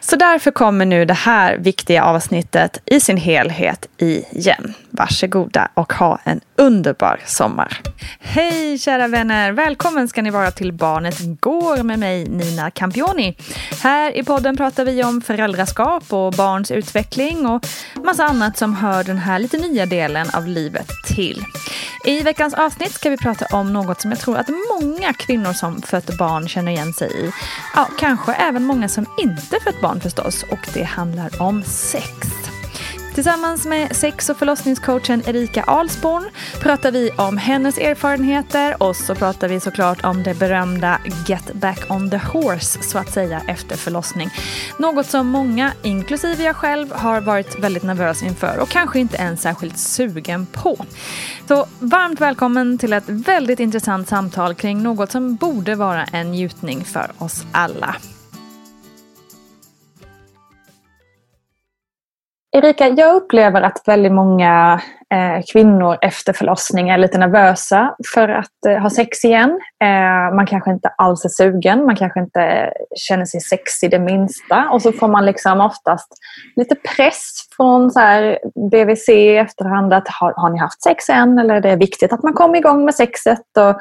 Så 0.00 0.16
därför 0.16 0.50
kommer 0.50 0.84
nu 0.84 1.04
det 1.04 1.14
här 1.14 1.56
viktiga 1.56 2.04
avsnittet 2.04 2.78
i 2.84 3.00
sin 3.00 3.16
helhet 3.16 3.86
igen. 3.98 4.74
Varsågoda 4.96 5.68
och 5.74 5.92
ha 5.92 6.18
en 6.24 6.40
underbar 6.56 7.20
sommar. 7.26 7.80
Hej 8.20 8.78
kära 8.78 9.08
vänner! 9.08 9.52
Välkommen 9.52 10.08
ska 10.08 10.22
ni 10.22 10.30
vara 10.30 10.50
till 10.50 10.72
Barnet 10.72 11.40
går 11.40 11.82
med 11.82 11.98
mig 11.98 12.28
Nina 12.28 12.70
Campioni. 12.70 13.36
Här 13.82 14.16
i 14.16 14.24
podden 14.24 14.56
pratar 14.56 14.84
vi 14.84 15.04
om 15.04 15.20
föräldraskap 15.20 16.12
och 16.12 16.32
barns 16.32 16.70
utveckling 16.70 17.46
och 17.46 17.66
massa 18.04 18.24
annat 18.24 18.56
som 18.56 18.74
hör 18.74 19.04
den 19.04 19.18
här 19.18 19.38
lite 19.38 19.56
nya 19.56 19.86
delen 19.86 20.26
av 20.34 20.46
livet 20.46 20.88
till. 21.06 21.44
I 22.04 22.22
veckans 22.22 22.54
avsnitt 22.54 22.92
ska 22.92 23.10
vi 23.10 23.16
prata 23.16 23.46
om 23.56 23.72
något 23.72 24.00
som 24.00 24.10
jag 24.10 24.20
tror 24.20 24.36
att 24.36 24.48
många 24.48 25.12
kvinnor 25.12 25.52
som 25.52 25.82
fött 25.82 26.18
barn 26.18 26.48
känner 26.48 26.72
igen 26.72 26.92
sig 26.92 27.08
i. 27.08 27.32
Ja, 27.74 27.88
kanske 27.98 28.32
även 28.32 28.64
många 28.64 28.88
som 28.88 29.06
inte 29.18 29.60
fött 29.64 29.80
barn 29.80 30.00
förstås 30.00 30.42
och 30.42 30.68
det 30.74 30.82
handlar 30.82 31.42
om 31.42 31.62
sex. 31.62 32.53
Tillsammans 33.14 33.66
med 33.66 33.96
sex 33.96 34.30
och 34.30 34.36
förlossningscoachen 34.36 35.22
Erika 35.26 35.62
Alsborn 35.62 36.30
pratar 36.60 36.90
vi 36.90 37.10
om 37.10 37.36
hennes 37.36 37.78
erfarenheter 37.78 38.82
och 38.82 38.96
så 38.96 39.14
pratar 39.14 39.48
vi 39.48 39.60
såklart 39.60 40.04
om 40.04 40.22
det 40.22 40.34
berömda 40.34 41.00
Get 41.26 41.52
back 41.52 41.90
on 41.90 42.10
the 42.10 42.16
horse 42.16 42.82
så 42.82 42.98
att 42.98 43.12
säga 43.12 43.42
efter 43.48 43.76
förlossning. 43.76 44.30
Något 44.78 45.06
som 45.06 45.26
många, 45.26 45.72
inklusive 45.82 46.44
jag 46.44 46.56
själv, 46.56 46.92
har 46.92 47.20
varit 47.20 47.58
väldigt 47.58 47.82
nervös 47.82 48.22
inför 48.22 48.58
och 48.58 48.68
kanske 48.68 49.00
inte 49.00 49.16
ens 49.16 49.42
särskilt 49.42 49.78
sugen 49.78 50.46
på. 50.46 50.84
Så 51.48 51.66
varmt 51.78 52.20
välkommen 52.20 52.78
till 52.78 52.92
ett 52.92 53.08
väldigt 53.08 53.60
intressant 53.60 54.08
samtal 54.08 54.54
kring 54.54 54.82
något 54.82 55.10
som 55.10 55.36
borde 55.36 55.74
vara 55.74 56.04
en 56.04 56.30
njutning 56.30 56.84
för 56.84 57.10
oss 57.18 57.44
alla. 57.52 57.96
Erika, 62.56 62.88
jag 62.88 63.14
upplever 63.16 63.62
att 63.62 63.82
väldigt 63.86 64.12
många 64.12 64.80
eh, 65.10 65.42
kvinnor 65.52 65.98
efter 66.00 66.32
förlossning 66.32 66.88
är 66.88 66.98
lite 66.98 67.18
nervösa 67.18 67.96
för 68.14 68.28
att 68.28 68.66
eh, 68.68 68.76
ha 68.78 68.90
sex 68.90 69.24
igen. 69.24 69.60
Eh, 69.84 70.34
man 70.36 70.46
kanske 70.46 70.70
inte 70.70 70.88
alls 70.88 71.24
är 71.24 71.28
sugen, 71.28 71.86
man 71.86 71.96
kanske 71.96 72.20
inte 72.20 72.72
känner 72.96 73.24
sig 73.24 73.40
sexig 73.40 73.90
det 73.90 73.98
minsta 73.98 74.68
och 74.70 74.82
så 74.82 74.92
får 74.92 75.08
man 75.08 75.26
liksom 75.26 75.60
oftast 75.60 76.08
lite 76.56 76.74
press 76.74 77.48
från 77.56 77.90
så 77.90 78.00
här 78.00 78.38
BVC 78.70 79.08
i 79.08 79.36
efterhand 79.36 79.92
att 79.92 80.08
har, 80.08 80.32
har 80.36 80.50
ni 80.50 80.58
haft 80.58 80.82
sex 80.82 81.08
än 81.08 81.38
eller 81.38 81.54
är 81.54 81.60
det 81.60 81.76
viktigt 81.76 82.12
att 82.12 82.22
man 82.22 82.32
kommer 82.32 82.58
igång 82.58 82.84
med 82.84 82.94
sexet 82.94 83.56
och, 83.58 83.76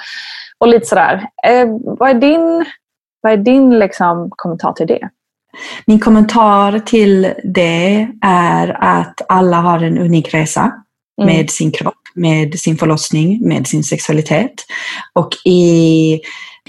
och 0.57 0.67
lite 0.67 0.85
sådär. 0.85 1.27
Eh, 1.47 1.67
vad 1.81 2.09
är 2.09 2.13
din, 2.13 2.65
vad 3.21 3.33
är 3.33 3.37
din 3.37 3.79
liksom, 3.79 4.29
kommentar 4.35 4.73
till 4.73 4.87
det? 4.87 5.09
Min 5.85 5.99
kommentar 5.99 6.79
till 6.79 7.33
det 7.43 8.07
är 8.21 8.77
att 8.79 9.21
alla 9.29 9.57
har 9.57 9.79
en 9.79 9.97
unik 9.97 10.33
resa 10.33 10.71
mm. 11.21 11.35
med 11.35 11.49
sin 11.49 11.71
kropp, 11.71 12.01
med 12.15 12.59
sin 12.59 12.77
förlossning, 12.77 13.47
med 13.47 13.67
sin 13.67 13.83
sexualitet. 13.83 14.53
Och 15.13 15.29
i, 15.45 16.13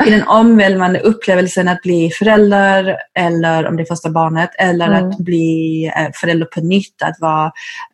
i 0.06 0.10
den 0.10 0.28
omvälvande 0.28 1.00
upplevelsen 1.00 1.68
att 1.68 1.82
bli 1.82 2.10
förälder, 2.10 2.96
eller 3.18 3.66
om 3.66 3.76
det 3.76 3.82
är 3.82 3.86
första 3.86 4.10
barnet, 4.10 4.50
eller 4.58 4.86
mm. 4.86 5.08
att 5.08 5.18
bli 5.18 5.84
eh, 5.96 6.08
förälder 6.14 6.46
på 6.46 6.60
nytt, 6.60 7.02
att, 7.02 7.20
vara, 7.20 7.46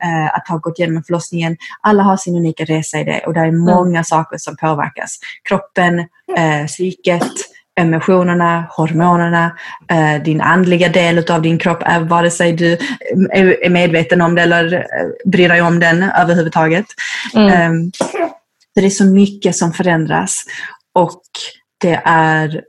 eh, 0.02 0.34
att 0.34 0.48
ha 0.48 0.58
gått 0.58 0.78
igenom 0.78 1.02
förlossningen. 1.02 1.56
Alla 1.80 2.02
har 2.02 2.16
sin 2.16 2.36
unika 2.36 2.64
resa 2.64 3.00
i 3.00 3.04
det 3.04 3.20
och 3.26 3.34
det 3.34 3.40
är 3.40 3.44
mm. 3.44 3.60
många 3.60 3.90
mm. 3.90 4.04
saker 4.04 4.38
som 4.38 4.56
påverkas. 4.56 5.18
Kroppen, 5.48 5.98
eh, 6.36 6.66
psyket, 6.66 7.32
emotionerna, 7.80 8.66
hormonerna, 8.70 9.56
eh, 9.90 10.22
din 10.22 10.40
andliga 10.40 10.88
del 10.88 11.30
av 11.30 11.42
din 11.42 11.58
kropp, 11.58 11.82
är 11.82 12.00
vare 12.00 12.30
sig 12.30 12.52
du 12.52 12.72
är 13.30 13.70
medveten 13.70 14.20
om 14.20 14.34
det 14.34 14.42
eller 14.42 14.74
eh, 14.74 15.30
bryr 15.30 15.48
dig 15.48 15.62
om 15.62 15.80
den 15.80 16.02
överhuvudtaget. 16.02 16.86
Mm. 17.34 17.70
Um, 17.72 17.90
det 18.74 18.86
är 18.86 18.90
så 18.90 19.04
mycket 19.04 19.56
som 19.56 19.72
förändras 19.72 20.44
och 20.94 21.22
det 21.80 22.00
är 22.04 22.62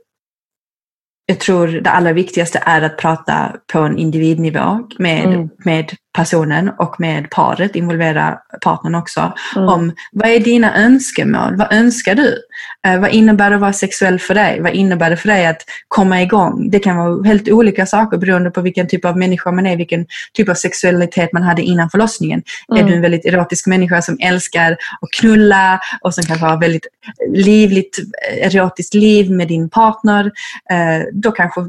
jag 1.32 1.40
tror 1.40 1.66
det 1.68 1.90
allra 1.90 2.12
viktigaste 2.12 2.62
är 2.66 2.82
att 2.82 2.96
prata 2.96 3.56
på 3.72 3.78
en 3.78 3.98
individnivå 3.98 4.88
med, 4.98 5.24
mm. 5.24 5.48
med 5.64 5.94
personen 6.16 6.70
och 6.78 7.00
med 7.00 7.30
paret, 7.30 7.76
involvera 7.76 8.38
partnern 8.64 8.94
också, 8.94 9.32
mm. 9.56 9.68
om 9.68 9.92
vad 10.12 10.28
är 10.28 10.40
dina 10.40 10.76
önskemål? 10.76 11.56
Vad 11.56 11.72
önskar 11.72 12.14
du? 12.14 12.38
Eh, 12.86 13.00
vad 13.00 13.10
innebär 13.10 13.50
det 13.50 13.56
att 13.56 13.60
vara 13.60 13.72
sexuell 13.72 14.18
för 14.18 14.34
dig? 14.34 14.60
Vad 14.60 14.72
innebär 14.72 15.10
det 15.10 15.16
för 15.16 15.28
dig 15.28 15.46
att 15.46 15.62
komma 15.88 16.22
igång? 16.22 16.70
Det 16.70 16.78
kan 16.78 16.96
vara 16.96 17.22
helt 17.22 17.48
olika 17.48 17.86
saker 17.86 18.18
beroende 18.18 18.50
på 18.50 18.60
vilken 18.60 18.88
typ 18.88 19.04
av 19.04 19.18
människa 19.18 19.52
man 19.52 19.66
är, 19.66 19.76
vilken 19.76 20.06
typ 20.32 20.48
av 20.48 20.54
sexualitet 20.54 21.32
man 21.32 21.42
hade 21.42 21.62
innan 21.62 21.90
förlossningen. 21.90 22.42
Mm. 22.70 22.84
Är 22.84 22.88
du 22.88 22.96
en 22.96 23.02
väldigt 23.02 23.26
erotisk 23.26 23.66
människa 23.66 24.02
som 24.02 24.16
älskar 24.20 24.72
att 24.72 25.10
knulla 25.20 25.80
och 26.00 26.14
som 26.14 26.24
kanske 26.24 26.46
har 26.46 26.60
väldigt 26.60 26.86
livligt 27.34 27.98
erotiskt 28.42 28.94
liv 28.94 29.30
med 29.30 29.48
din 29.48 29.70
partner, 29.70 30.30
eh, 30.70 31.06
då 31.22 31.32
kanske 31.32 31.60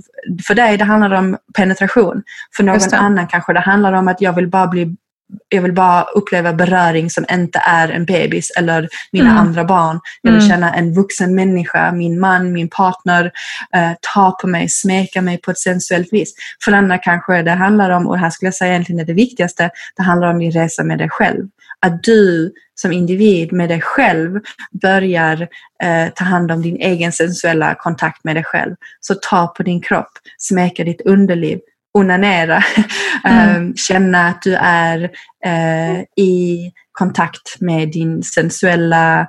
för 0.48 0.56
dig 0.56 0.78
det 0.78 0.84
handlar 0.84 1.12
om 1.12 1.38
penetration. 1.54 2.24
För 2.56 2.64
någon 2.64 2.80
annan 2.94 3.28
kanske 3.28 3.54
det 3.54 3.60
handlar 3.60 3.94
om 3.94 4.08
att 4.08 4.22
jag 4.22 4.34
vill 4.34 4.48
bara 4.48 4.68
bli 4.68 4.96
jag 5.50 5.62
vill 5.62 5.74
bara 5.74 6.04
uppleva 6.04 6.54
beröring 6.54 7.10
som 7.10 7.26
inte 7.32 7.62
är 7.66 7.90
en 7.90 8.06
bebis 8.06 8.52
eller 8.58 8.90
mina 9.12 9.30
mm. 9.30 9.38
andra 9.38 9.64
barn. 9.64 10.00
Jag 10.22 10.32
vill 10.32 10.42
mm. 10.42 10.50
känna 10.50 10.74
en 10.74 10.94
vuxen 10.94 11.36
människa, 11.36 11.92
min 11.92 12.20
man, 12.20 12.54
min 12.54 12.70
partner, 12.70 13.32
eh, 13.76 13.92
ta 14.14 14.32
på 14.42 14.48
mig, 14.48 14.70
smeka 14.70 15.22
mig 15.22 15.38
på 15.38 15.52
ett 15.52 15.60
sensuellt 15.60 16.14
vis. 16.14 16.34
För 16.66 16.72
andra 16.72 16.98
kanske 16.98 17.42
det 17.42 17.52
handlar 17.52 17.90
om, 17.90 18.08
och 18.08 18.20
här 18.20 18.30
skulle 18.30 18.48
jag 18.48 18.56
säga 18.56 18.72
egentligen 18.72 19.00
är 19.00 19.06
det 19.06 19.14
viktigaste, 19.14 19.70
det 19.96 20.04
handlar 20.04 20.28
om 20.28 20.40
din 20.40 20.52
resa 20.52 20.84
med 20.84 20.98
dig 20.98 21.10
själv. 21.10 21.48
Att 21.86 22.04
du 22.04 22.54
som 22.76 22.92
individ 22.92 23.54
med 23.54 23.70
dig 23.70 23.82
själv 23.82 24.40
börjar 24.82 25.48
eh, 25.84 26.14
ta 26.16 26.24
hand 26.24 26.52
om 26.52 26.62
din 26.62 26.78
egen 26.78 27.12
sensuella 27.12 27.76
kontakt 27.76 28.24
med 28.24 28.36
dig 28.36 28.44
själv. 28.44 28.76
Så 29.00 29.16
ta 29.16 29.48
på 29.48 29.64
din 29.64 29.82
kropp, 29.82 30.12
smeka 30.38 30.84
ditt 30.84 31.02
underliv, 31.02 31.60
onanera, 31.94 32.64
mm. 33.24 33.56
Ehm, 33.56 33.76
känna 33.76 34.28
att 34.28 34.42
du 34.42 34.56
är 34.56 35.12
eh, 35.46 36.00
i 36.18 36.72
kontakt 36.92 37.62
med 37.62 37.92
din 37.92 38.24
sensuella 38.24 39.28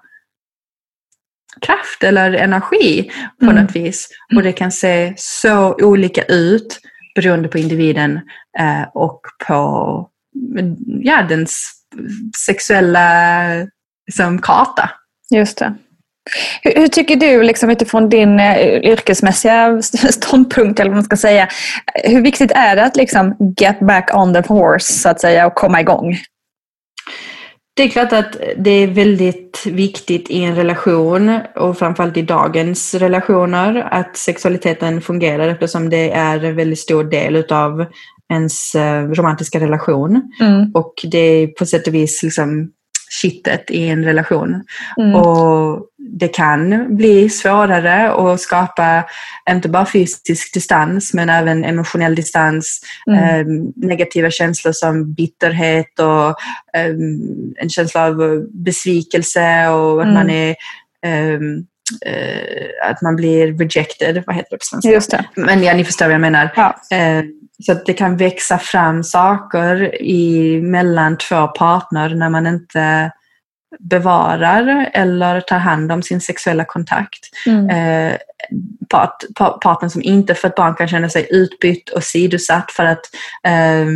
kraft 1.61 2.05
eller 2.05 2.33
energi 2.33 3.11
på 3.41 3.51
mm. 3.51 3.63
något 3.63 3.77
vis. 3.77 4.09
Och 4.37 4.43
det 4.43 4.53
kan 4.53 4.73
se 4.73 5.15
så 5.17 5.75
olika 5.75 6.23
ut 6.23 6.81
beroende 7.15 7.49
på 7.49 7.59
individen 7.59 8.21
eh, 8.59 8.83
och 8.95 9.21
på 9.47 10.11
ja, 10.87 11.23
dens 11.23 11.84
sexuella 12.47 13.09
liksom, 14.07 14.39
karta. 14.39 14.91
Just 15.35 15.59
det. 15.59 15.75
Hur, 16.63 16.81
hur, 16.81 16.89
tycker 16.89 17.17
du 17.17 17.43
liksom, 17.43 17.71
utifrån 17.71 18.09
din 18.09 18.41
uh, 18.41 18.59
yrkesmässiga 18.85 19.83
ståndpunkt, 20.11 20.81
eller 20.81 20.91
vad 20.91 20.97
man 20.97 21.05
ska 21.05 21.17
säga, 21.17 21.49
hur 22.05 22.23
viktigt 22.23 22.51
är 22.51 22.77
det 22.77 22.85
att 22.85 22.97
liksom, 22.97 23.37
get 23.61 23.81
back 23.81 24.11
on 24.15 24.35
the 24.35 24.43
horse 24.49 24.93
så 24.93 25.09
att 25.09 25.21
säga 25.21 25.47
och 25.47 25.55
komma 25.55 25.81
igång? 25.81 26.17
Det 27.77 27.83
är 27.83 27.89
klart 27.89 28.13
att 28.13 28.37
det 28.57 28.71
är 28.71 28.87
väldigt 28.87 29.67
viktigt 29.67 30.31
i 30.31 30.45
en 30.45 30.57
relation 30.57 31.41
och 31.57 31.79
framförallt 31.79 32.17
i 32.17 32.23
dagens 32.23 32.95
relationer 32.95 33.89
att 33.91 34.17
sexualiteten 34.17 35.01
fungerar 35.01 35.49
eftersom 35.49 35.91
det 35.91 36.11
är 36.11 36.45
en 36.45 36.57
väldigt 36.57 36.79
stor 36.79 37.05
del 37.05 37.37
utav 37.37 37.87
ens 38.33 38.75
eh, 38.75 39.09
romantiska 39.09 39.61
relation. 39.61 40.33
Mm. 40.41 40.71
Och 40.75 40.95
det 41.05 41.19
är 41.19 41.47
på 41.47 41.67
sätt 41.67 41.87
och 41.87 41.95
vis 41.95 42.23
liksom 42.23 42.71
kittet 43.23 43.71
i 43.71 43.89
en 43.89 44.05
relation. 44.05 44.63
Mm. 44.99 45.15
Och 45.15 45.87
det 45.99 46.29
kan 46.29 46.97
bli 46.97 47.29
svårare 47.29 48.13
att 48.13 48.41
skapa 48.41 49.05
inte 49.51 49.69
bara 49.69 49.87
fysisk 49.87 50.55
distans 50.55 51.15
men 51.15 51.29
även 51.29 51.65
emotionell 51.65 52.15
distans, 52.15 52.81
mm. 53.07 53.19
eh, 53.19 53.47
negativa 53.77 54.31
känslor 54.31 54.73
som 54.73 55.15
bitterhet 55.15 55.99
och 55.99 56.29
eh, 56.79 56.95
en 57.57 57.69
känsla 57.69 58.07
av 58.07 58.45
besvikelse 58.53 59.69
och 59.69 60.03
att 60.03 60.09
mm. 60.09 60.15
man 60.15 60.31
är 60.31 60.57
ehm, 61.07 61.65
eh, 62.07 62.91
att 62.91 63.03
man 63.03 63.17
blir 63.17 63.59
rejected, 63.59 64.23
vad 64.27 64.37
heter 64.37 64.51
det 64.51 64.59
på 64.59 64.65
svenska? 64.65 64.91
Just 64.91 65.11
det. 65.11 65.25
Men 65.35 65.63
ja, 65.63 65.75
ni 65.75 65.85
förstår 65.85 66.07
vad 66.07 66.15
jag 66.15 66.21
menar. 66.21 66.53
Ja. 66.57 66.97
Eh, 66.97 67.25
så 67.63 67.73
att 67.73 67.87
det 67.87 67.93
kan 67.93 68.17
växa 68.17 68.59
fram 68.59 69.05
saker 69.05 70.03
i, 70.03 70.61
mellan 70.63 71.19
två 71.19 71.47
partner 71.47 72.15
när 72.15 72.31
man 72.31 72.47
inte 72.47 73.13
bevarar 73.79 74.91
eller 74.93 75.41
tar 75.41 75.59
hand 75.59 75.93
om 75.93 76.03
sin 76.03 76.21
sexuella 76.21 76.65
kontakt. 76.65 77.21
Mm. 77.47 77.71
Eh, 77.71 78.17
part, 78.89 79.25
partnern 79.63 79.91
som 79.91 80.03
inte 80.03 80.35
fött 80.35 80.55
barn 80.55 80.75
kan 80.75 80.89
känna 80.89 81.09
sig 81.09 81.27
utbytt 81.31 81.91
och 81.91 82.05
sidosatt 82.05 82.71
för 82.71 82.85
att 82.85 83.05
eh, 83.47 83.87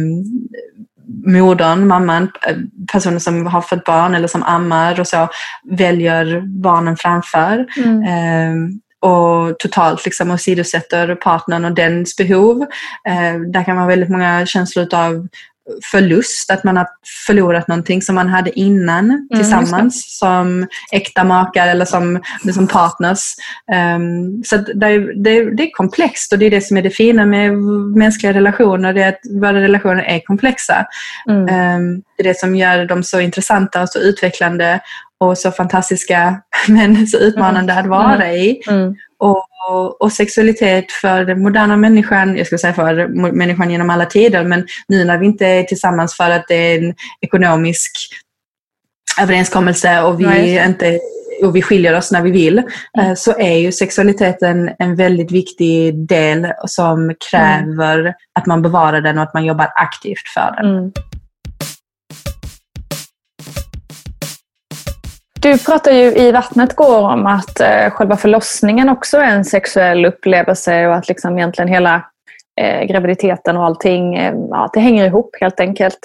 modern, 1.27 1.87
mamman, 1.87 2.31
eh, 2.47 2.57
personer 2.93 3.19
som 3.19 3.47
har 3.47 3.61
fött 3.61 3.85
barn 3.85 4.15
eller 4.15 4.29
som 4.29 4.43
ammar 4.43 5.01
och 5.01 5.07
så 5.07 5.29
väljer 5.71 6.43
barnen 6.47 6.97
framför. 6.97 7.67
Mm. 7.77 8.03
Eh, 8.03 8.79
och 9.01 9.59
totalt 9.59 10.05
liksom 10.05 10.31
åsidosätter 10.31 11.15
partnern 11.15 11.65
och 11.65 11.75
dens 11.75 12.17
behov. 12.17 12.63
Eh, 13.09 13.41
där 13.53 13.65
kan 13.65 13.77
vara 13.77 13.87
väldigt 13.87 14.11
många 14.11 14.47
känslor 14.47 14.95
av 14.95 15.29
förlust, 15.91 16.51
att 16.51 16.65
man 16.65 16.77
har 16.77 16.87
förlorat 17.27 17.69
någonting 17.69 18.03
som 18.03 18.15
man 18.15 18.29
hade 18.29 18.59
innan 18.59 19.05
mm, 19.05 19.29
tillsammans 19.35 20.19
som 20.19 20.67
äkta 20.93 21.25
makar 21.25 21.69
eller 21.69 21.85
som, 21.85 22.23
som 22.55 22.67
partners. 22.67 23.35
Um, 23.97 24.43
så 24.45 24.57
det 24.57 24.87
är, 24.87 25.23
det, 25.23 25.57
det, 25.57 25.63
är 25.63 25.71
komplext 25.71 26.33
och 26.33 26.39
det 26.39 26.47
är 26.47 26.51
det 26.51 26.61
som 26.61 26.77
är 26.77 26.83
det 26.83 26.91
fina 26.91 27.27
med 27.27 27.59
mänskliga 27.97 28.33
relationer, 28.33 28.93
det 28.93 29.03
är 29.03 29.09
att 29.09 29.21
våra 29.41 29.63
relationer 29.63 30.03
är 30.03 30.21
komplexa. 30.21 30.87
Mm. 31.29 31.41
Um, 31.41 32.03
det 32.17 32.23
är 32.23 32.29
det 32.29 32.39
som 32.39 32.57
gör 32.57 32.85
dem 32.85 33.03
så 33.03 33.21
intressanta 33.21 33.83
och 33.83 33.89
så 33.89 33.99
utvecklande 33.99 34.81
och 35.21 35.39
så 35.39 35.51
fantastiska 35.51 36.43
men 36.69 37.07
så 37.07 37.19
utmanande 37.19 37.73
mm. 37.73 37.85
att 37.85 37.91
vara 37.91 38.25
mm. 38.25 38.37
i. 38.37 38.63
Mm. 38.69 38.95
Och, 39.69 40.03
och, 40.03 40.13
sexualitet 40.13 40.93
för 40.93 41.25
den 41.25 41.43
moderna 41.43 41.77
människan, 41.77 42.37
jag 42.37 42.47
ska 42.47 42.59
säga 42.59 42.75
för 42.75 43.09
människan 43.33 43.71
genom 43.71 43.91
alla 43.91 44.07
tider, 44.07 44.45
men 44.45 44.67
nu 44.89 45.05
när 45.05 45.19
vi 45.19 45.27
inte 45.27 45.47
är 45.47 45.63
tillsammans 45.63 46.17
för 46.17 46.31
att 46.31 46.45
det 46.49 46.55
är 46.55 46.79
en 46.79 46.95
ekonomisk 47.21 47.93
överenskommelse 49.23 50.03
och 50.03 50.21
vi, 50.21 50.65
inte, 50.67 51.01
och 51.43 51.57
vi 51.57 51.63
skiljer 51.63 51.97
oss 51.97 52.13
när 52.13 52.23
vi 52.23 52.31
vill, 52.31 52.59
mm. 52.59 53.11
Eh, 53.11 53.15
så 53.15 53.39
är 53.39 53.57
ju 53.57 53.73
sexualiteten 53.73 54.71
en 54.79 54.97
väldigt 54.97 55.33
viktig 55.33 56.07
del 56.09 56.53
som 56.67 57.15
kräver 57.31 57.99
mm. 57.99 58.13
att 58.35 58.47
man 58.47 58.63
bevarar 58.63 59.01
den 59.01 59.19
och 59.19 59.25
att 59.25 59.35
man 59.35 59.45
jobbar 59.45 59.69
aktivt 59.75 60.29
för 60.35 60.55
den. 60.57 60.77
Mm. 60.77 60.93
Du 65.43 65.59
pratar 65.59 65.93
ju 65.93 66.17
i 66.17 66.33
Vattnet 66.33 66.77
går 66.77 66.99
om 66.99 67.27
att 67.27 67.61
eh, 67.61 67.91
själva 67.91 68.17
förlossningen 68.17 68.89
också 68.89 69.19
är 69.19 69.37
en 69.37 69.45
sexuell 69.45 70.05
upplevelse 70.07 70.87
och 70.87 70.95
att 70.95 71.09
liksom 71.09 71.39
egentligen 71.39 71.69
hela 71.69 72.03
eh, 72.61 72.85
graviditeten 72.85 73.57
och 73.57 73.65
allting, 73.65 74.15
eh, 74.15 74.35
ja, 74.51 74.71
det 74.73 74.81
hänger 74.81 75.07
ihop 75.07 75.37
helt 75.41 75.61
enkelt. 75.61 75.99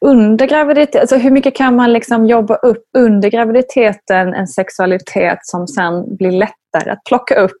Under 0.00 0.46
graviditet, 0.46 1.00
alltså 1.00 1.16
hur 1.16 1.30
mycket 1.30 1.56
kan 1.56 1.76
man 1.76 1.92
liksom 1.92 2.26
jobba 2.26 2.54
upp 2.54 2.84
under 2.98 3.30
graviditeten 3.30 4.34
en 4.34 4.46
sexualitet 4.46 5.38
som 5.42 5.66
sen 5.66 6.16
blir 6.16 6.30
lättare 6.30 6.90
att 6.90 7.04
plocka 7.04 7.34
upp 7.34 7.60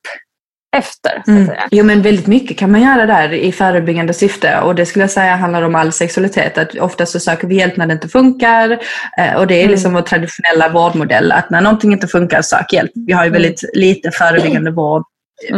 efter. 0.76 1.22
Så 1.24 1.30
mm. 1.30 1.50
Jo 1.70 1.84
men 1.84 2.02
väldigt 2.02 2.26
mycket 2.26 2.58
kan 2.58 2.70
man 2.70 2.82
göra 2.82 3.06
där 3.06 3.32
i 3.32 3.52
förebyggande 3.52 4.14
syfte 4.14 4.60
och 4.60 4.74
det 4.74 4.86
skulle 4.86 5.02
jag 5.02 5.10
säga 5.10 5.36
handlar 5.36 5.62
om 5.62 5.74
all 5.74 5.92
sexualitet. 5.92 6.58
Att 6.58 6.74
ofta 6.74 7.06
så 7.06 7.20
söker 7.20 7.48
vi 7.48 7.54
hjälp 7.54 7.76
när 7.76 7.86
det 7.86 7.92
inte 7.92 8.08
funkar 8.08 8.78
eh, 9.18 9.34
och 9.36 9.46
det 9.46 9.54
är 9.54 9.60
mm. 9.60 9.70
liksom 9.70 9.92
vår 9.92 10.02
traditionella 10.02 10.68
vårdmodell 10.68 11.32
att 11.32 11.50
när 11.50 11.60
någonting 11.60 11.92
inte 11.92 12.06
funkar, 12.06 12.42
sök 12.42 12.72
hjälp. 12.72 12.90
Vi 12.94 13.12
har 13.12 13.24
ju 13.24 13.28
mm. 13.28 13.42
väldigt 13.42 13.70
lite 13.72 14.10
förebyggande 14.10 14.70
vård 14.70 15.02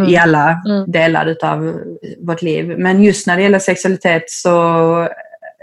i 0.08 0.16
alla 0.16 0.62
delar 0.86 1.26
utav 1.26 1.80
vårt 2.26 2.42
liv. 2.42 2.74
Men 2.78 3.02
just 3.02 3.26
när 3.26 3.36
det 3.36 3.42
gäller 3.42 3.58
sexualitet 3.58 4.24
så 4.26 5.08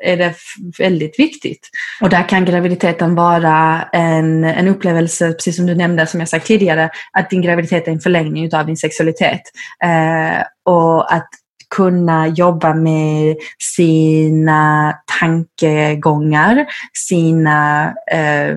är 0.03 0.17
det 0.17 0.35
väldigt 0.77 1.19
viktigt. 1.19 1.69
Och 2.01 2.09
där 2.09 2.29
kan 2.29 2.45
graviditeten 2.45 3.15
vara 3.15 3.87
en, 3.93 4.43
en 4.43 4.67
upplevelse, 4.67 5.31
precis 5.31 5.55
som 5.55 5.65
du 5.65 5.75
nämnde, 5.75 6.07
som 6.07 6.19
jag 6.19 6.29
sagt 6.29 6.47
tidigare, 6.47 6.89
att 7.11 7.29
din 7.29 7.41
graviditet 7.41 7.87
är 7.87 7.91
en 7.91 7.99
förlängning 7.99 8.53
av 8.53 8.65
din 8.65 8.77
sexualitet. 8.77 9.41
Eh, 9.83 10.43
och 10.65 11.13
att 11.13 11.29
kunna 11.75 12.27
jobba 12.27 12.73
med 12.73 13.35
sina 13.75 14.93
tankegångar, 15.19 16.65
sina 16.93 17.93
eh, 18.11 18.55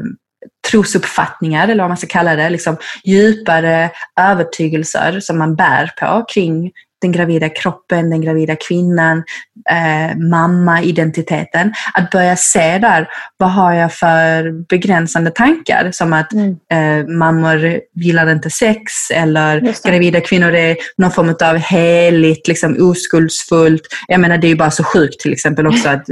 trosuppfattningar 0.71 1.69
eller 1.69 1.83
vad 1.83 1.91
man 1.91 1.97
ska 1.97 2.07
kalla 2.07 2.37
det, 2.37 2.51
liksom 2.51 2.77
djupare 3.05 3.91
övertygelser 4.21 5.21
som 5.21 5.39
man 5.39 5.57
bär 5.57 5.91
på 6.01 6.25
kring 6.29 6.73
den 7.03 7.13
gravida 7.13 7.49
kroppen, 7.49 8.11
den 8.11 8.21
gravida 8.21 8.57
kvinnan, 8.57 9.23
eh, 9.71 10.17
mamma-identiteten. 10.17 11.73
Att 11.95 12.11
börja 12.11 12.37
se 12.37 12.79
där, 12.79 13.09
vad 13.37 13.51
har 13.51 13.73
jag 13.73 13.93
för 13.95 14.51
begränsande 14.69 15.31
tankar? 15.31 15.91
Som 15.93 16.13
att 16.13 16.33
mm. 16.33 16.57
eh, 16.73 17.07
mammor 17.07 17.81
gillar 17.95 18.31
inte 18.31 18.51
sex 18.51 19.11
eller 19.11 19.75
gravida 19.89 20.21
kvinnor 20.21 20.55
är 20.55 20.77
någon 20.97 21.11
form 21.11 21.35
av 21.43 21.57
heligt, 21.57 22.49
liksom 22.49 22.77
oskuldsfullt. 22.81 23.83
Jag 24.09 24.21
menar 24.21 24.39
det 24.39 24.47
är 24.47 24.49
ju 24.49 24.57
bara 24.57 24.71
så 24.71 24.85
sjukt 24.85 25.21
till 25.21 25.33
exempel 25.33 25.67
också 25.67 25.89
att 25.89 26.09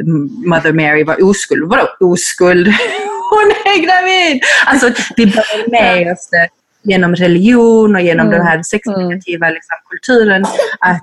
Mother 0.47 0.73
Mary 0.73 1.05
var 1.05 1.25
oskuld. 1.25 1.69
Vadå 1.69 1.89
oskuld? 2.01 2.67
Hon 3.31 3.51
är 3.51 3.83
gravid! 3.83 4.43
Alltså 4.67 4.91
vi 5.17 5.27
börjar 5.27 5.71
med 5.71 6.13
oss 6.13 6.29
det 6.31 6.49
genom 6.87 7.15
religion 7.15 7.95
och 7.95 8.03
genom 8.03 8.27
mm. 8.27 8.39
den 8.39 8.47
här 8.47 8.63
sexnegativa 8.63 9.51
liksom, 9.51 9.77
kulturen. 9.91 10.45
Att 10.81 11.03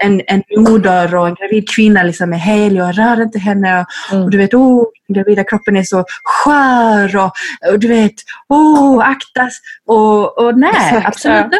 en, 0.00 0.22
en 0.26 0.42
moder 0.56 1.14
och 1.14 1.28
en 1.28 1.34
gravid 1.34 1.68
kvinna 1.68 2.02
liksom 2.02 2.32
är 2.32 2.36
helig 2.36 2.82
och 2.82 2.94
rör 2.94 3.22
inte 3.22 3.38
henne. 3.38 3.80
Och, 3.80 4.12
mm. 4.12 4.24
och 4.24 4.30
du 4.30 4.38
vet, 4.38 4.54
oh, 4.54 4.84
den 5.08 5.14
gravida 5.14 5.44
kroppen 5.44 5.76
är 5.76 5.82
så 5.82 6.04
skör 6.24 7.16
och, 7.16 7.32
och 7.72 7.78
du 7.78 7.88
vet, 7.88 8.14
oh, 8.48 9.08
aktas. 9.08 9.58
Och, 9.86 10.38
och 10.38 10.58
nej, 10.58 10.70
Exakt, 10.70 11.06
absolut 11.06 11.38
ja. 11.38 11.44
inte. 11.44 11.58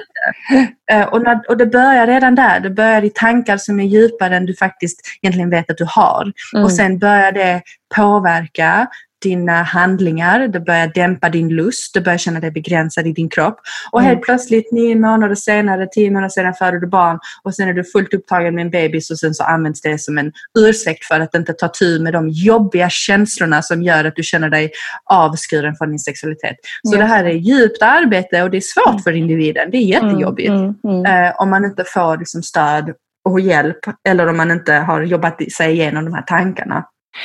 Uh, 0.94 1.08
och, 1.08 1.22
när, 1.22 1.40
och 1.48 1.56
det 1.56 1.66
börjar 1.66 2.06
redan 2.06 2.34
där. 2.34 2.60
Det 2.60 2.70
börjar 2.70 3.04
i 3.04 3.10
tankar 3.10 3.56
som 3.56 3.80
är 3.80 3.84
djupare 3.84 4.36
än 4.36 4.46
du 4.46 4.54
faktiskt 4.54 5.00
egentligen 5.22 5.50
vet 5.50 5.70
att 5.70 5.78
du 5.78 5.86
har. 5.88 6.32
Mm. 6.54 6.64
Och 6.64 6.72
sen 6.72 6.98
börjar 6.98 7.32
det 7.32 7.62
påverka 7.96 8.88
dina 9.22 9.62
handlingar, 9.62 10.48
det 10.48 10.60
börjar 10.60 10.92
dämpa 10.94 11.28
din 11.28 11.48
lust, 11.48 11.94
du 11.94 12.00
börjar 12.00 12.18
känna 12.18 12.40
dig 12.40 12.50
begränsad 12.50 13.06
i 13.06 13.12
din 13.12 13.28
kropp. 13.28 13.60
Och 13.92 14.02
helt 14.02 14.12
mm. 14.12 14.22
plötsligt 14.22 14.72
nio 14.72 14.94
månader 14.94 15.34
senare, 15.34 15.86
tio 15.92 16.10
månader 16.10 16.28
senare 16.28 16.54
föder 16.54 16.78
du 16.78 16.86
barn 16.86 17.18
och 17.42 17.54
sen 17.54 17.68
är 17.68 17.72
du 17.72 17.84
fullt 17.84 18.14
upptagen 18.14 18.54
med 18.54 18.62
en 18.62 18.70
bebis 18.70 19.10
och 19.10 19.18
sen 19.18 19.34
så 19.34 19.44
används 19.44 19.80
det 19.80 19.98
som 19.98 20.18
en 20.18 20.32
ursäkt 20.58 21.04
för 21.04 21.20
att 21.20 21.34
inte 21.34 21.52
ta 21.52 21.68
tur 21.68 22.02
med 22.02 22.12
de 22.12 22.28
jobbiga 22.28 22.90
känslorna 22.90 23.62
som 23.62 23.82
gör 23.82 24.04
att 24.04 24.16
du 24.16 24.22
känner 24.22 24.50
dig 24.50 24.70
avskuren 25.04 25.76
från 25.76 25.88
din 25.88 25.98
sexualitet. 25.98 26.56
Så 26.82 26.94
mm. 26.94 27.00
det 27.00 27.14
här 27.14 27.24
är 27.24 27.34
djupt 27.34 27.82
arbete 27.82 28.42
och 28.42 28.50
det 28.50 28.56
är 28.56 28.60
svårt 28.60 28.88
mm. 28.88 29.02
för 29.02 29.12
individen. 29.12 29.70
Det 29.70 29.76
är 29.76 29.82
jättejobbigt 29.82 30.50
mm, 30.50 30.74
mm, 30.84 31.06
eh, 31.06 31.32
om 31.40 31.50
man 31.50 31.64
inte 31.64 31.84
får 31.84 32.16
liksom, 32.16 32.42
stöd 32.42 32.94
och 33.24 33.40
hjälp 33.40 33.78
eller 34.08 34.26
om 34.26 34.36
man 34.36 34.50
inte 34.50 34.72
har 34.72 35.02
jobbat 35.02 35.52
sig 35.52 35.72
igenom 35.72 36.04
de 36.04 36.14
här 36.14 36.22
tankarna 36.22 36.84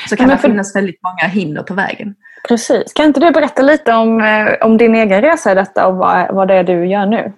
så 0.09 0.15
kan 0.15 0.29
det 0.29 0.37
finnas 0.37 0.75
väldigt 0.75 0.99
många 1.03 1.31
hinder 1.31 1.63
på 1.63 1.73
vägen. 1.73 2.15
Precis. 2.47 2.93
Kan 2.93 3.05
inte 3.05 3.19
du 3.19 3.31
berätta 3.31 3.61
lite 3.61 3.93
om, 3.93 4.21
eh, 4.21 4.53
om 4.61 4.77
din 4.77 4.95
egen 4.95 5.21
resa 5.21 5.51
i 5.51 5.55
detta 5.55 5.87
och 5.87 5.95
vad, 5.95 6.35
vad 6.35 6.47
det 6.47 6.53
är 6.53 6.63
du 6.63 6.85
gör 6.87 7.05
nu? 7.05 7.33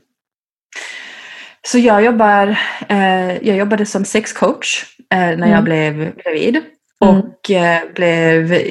Så 1.68 1.78
jag, 1.78 2.04
jobbar, 2.04 2.58
eh, 2.90 3.48
jag 3.48 3.58
jobbade 3.58 3.86
som 3.86 4.06
sexcoach 4.06 4.86
eh, 5.14 5.20
när 5.20 5.34
mm. 5.34 5.52
jag 5.52 5.64
blev 5.64 6.16
gravid. 6.16 6.62
Mm. 7.06 7.16
Och 7.16 7.52
eh, 7.52 7.80
blev 7.96 8.62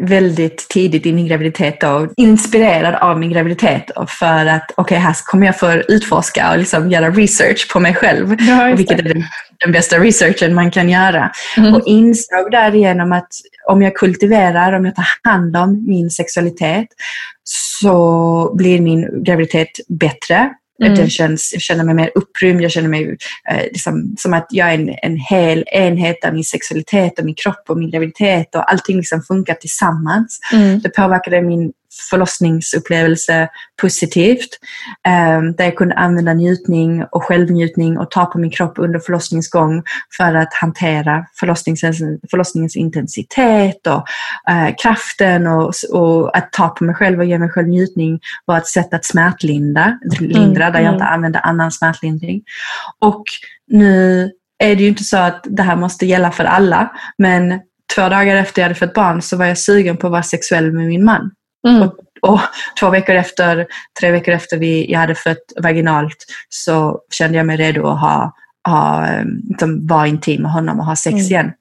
väldigt 0.00 0.68
tidigt 0.68 1.06
i 1.06 1.12
min 1.12 1.26
graviditet 1.26 1.80
då, 1.80 2.08
inspirerad 2.16 2.94
av 2.94 3.18
min 3.18 3.30
graviditet 3.30 3.90
för 4.08 4.46
att 4.46 4.70
okej, 4.70 4.82
okay, 4.82 4.98
här 4.98 5.16
kommer 5.24 5.46
jag 5.46 5.58
få 5.58 5.72
utforska 5.72 6.50
och 6.50 6.58
liksom 6.58 6.90
göra 6.90 7.10
research 7.10 7.72
på 7.72 7.80
mig 7.80 7.94
själv. 7.94 8.36
Ja, 8.40 8.74
vilket 8.76 8.98
är 8.98 9.02
den, 9.02 9.24
den, 9.64 9.72
bästa 9.72 9.98
researchen 9.98 10.54
man 10.54 10.70
kan 10.70 10.88
göra. 10.88 11.30
Mm. 11.56 11.74
Och 11.74 11.82
insåg 11.86 12.50
därigenom 12.50 13.12
att 13.12 13.28
om 13.68 13.82
jag 13.82 13.94
kultiverar, 13.94 14.72
om 14.72 14.84
jag 14.84 14.94
tar 14.94 15.06
hand 15.22 15.56
om 15.56 15.84
min 15.86 16.10
sexualitet 16.10 16.88
så 17.44 18.54
blir 18.54 18.80
min 18.80 19.24
graviditet 19.24 19.70
bättre 19.88 20.50
Mm. 20.86 20.94
Den 20.94 21.10
känns, 21.10 21.50
jag 21.52 21.62
känner 21.62 21.84
mig 21.84 21.94
mer 21.94 22.10
upprymd, 22.14 22.62
jag 22.62 22.70
känner 22.70 22.88
mig 22.88 23.16
eh, 23.50 23.62
liksom, 23.62 24.14
som 24.18 24.34
att 24.34 24.46
jag 24.50 24.70
är 24.70 24.74
en, 24.74 24.94
en 25.02 25.16
hel 25.16 25.64
enhet 25.72 26.16
där 26.22 26.32
min 26.32 26.44
sexualitet 26.44 27.18
och 27.18 27.24
min 27.24 27.34
kropp 27.34 27.64
och 27.68 27.78
min 27.78 27.90
graviditet 27.90 28.54
och 28.54 28.70
allting 28.72 28.96
liksom 28.96 29.22
funkar 29.22 29.54
tillsammans. 29.54 30.40
Mm. 30.52 30.80
Det 30.80 30.88
påverkade 30.88 31.42
min 31.42 31.72
förlossningsupplevelse 32.10 33.48
positivt. 33.80 34.48
Um, 35.08 35.54
där 35.56 35.64
jag 35.64 35.76
kunde 35.76 35.94
använda 35.94 36.34
njutning 36.34 37.04
och 37.10 37.24
självnjutning 37.24 37.98
och 37.98 38.10
ta 38.10 38.26
på 38.26 38.38
min 38.38 38.50
kropp 38.50 38.78
under 38.78 38.98
förlossningsgång 38.98 39.82
för 40.16 40.34
att 40.34 40.54
hantera 40.54 41.26
förlossningens, 41.40 42.00
förlossningens 42.30 42.76
intensitet 42.76 43.86
och 43.86 44.04
uh, 44.50 44.74
kraften 44.82 45.46
och, 45.46 45.72
och, 45.90 46.36
att 46.36 46.52
ta 46.52 46.68
på 46.68 46.84
mig 46.84 46.94
själv 46.94 47.18
och 47.18 47.24
ge 47.24 47.38
mig 47.38 47.50
själv 47.50 47.68
njutning 47.68 48.20
var 48.44 48.58
ett 48.58 48.66
sätt 48.66 48.94
att 48.94 49.04
smärtlindra, 49.04 49.98
lindra, 50.20 50.66
mm, 50.66 50.72
där 50.72 50.80
jag 50.80 50.94
inte 50.94 51.04
mm. 51.04 51.14
använde 51.14 51.38
annan 51.38 51.70
smärtlindring. 51.70 52.42
Och 52.98 53.24
nu 53.66 54.30
är 54.58 54.76
det 54.76 54.82
ju 54.82 54.88
inte 54.88 55.04
så 55.04 55.16
att 55.16 55.46
det 55.48 55.62
här 55.62 55.76
måste 55.76 56.06
gälla 56.06 56.30
för 56.30 56.44
alla, 56.44 56.92
men 57.18 57.60
två 57.94 58.08
dagar 58.08 58.36
efter 58.36 58.62
jag 58.62 58.68
hade 58.68 58.78
fått 58.78 58.94
barn 58.94 59.22
så 59.22 59.36
var 59.36 59.46
jag 59.46 59.58
sugen 59.58 59.96
på 59.96 60.06
att 60.06 60.10
vara 60.10 60.22
sexuell 60.22 60.72
med 60.72 60.86
min 60.86 61.04
man. 61.04 61.30
Mm. 61.68 61.82
Och, 61.82 61.94
och, 62.20 62.40
två 62.80 62.90
veckor 62.90 63.14
efter, 63.14 63.66
tre 64.00 64.10
veckor 64.10 64.34
efter 64.34 64.56
vi, 64.58 64.92
jag 64.92 64.98
hade 64.98 65.14
fött 65.14 65.52
vaginalt 65.62 66.26
så 66.48 67.00
kände 67.10 67.36
jag 67.36 67.46
mig 67.46 67.56
redo 67.56 67.86
att 67.86 68.00
ha, 68.00 68.32
ha, 68.68 69.08
liksom, 69.48 69.86
vara 69.86 70.06
intim 70.06 70.42
med 70.42 70.52
honom 70.52 70.80
och 70.80 70.86
ha 70.86 70.96
sex 70.96 71.12
mm. 71.12 71.24
igen. 71.24 71.52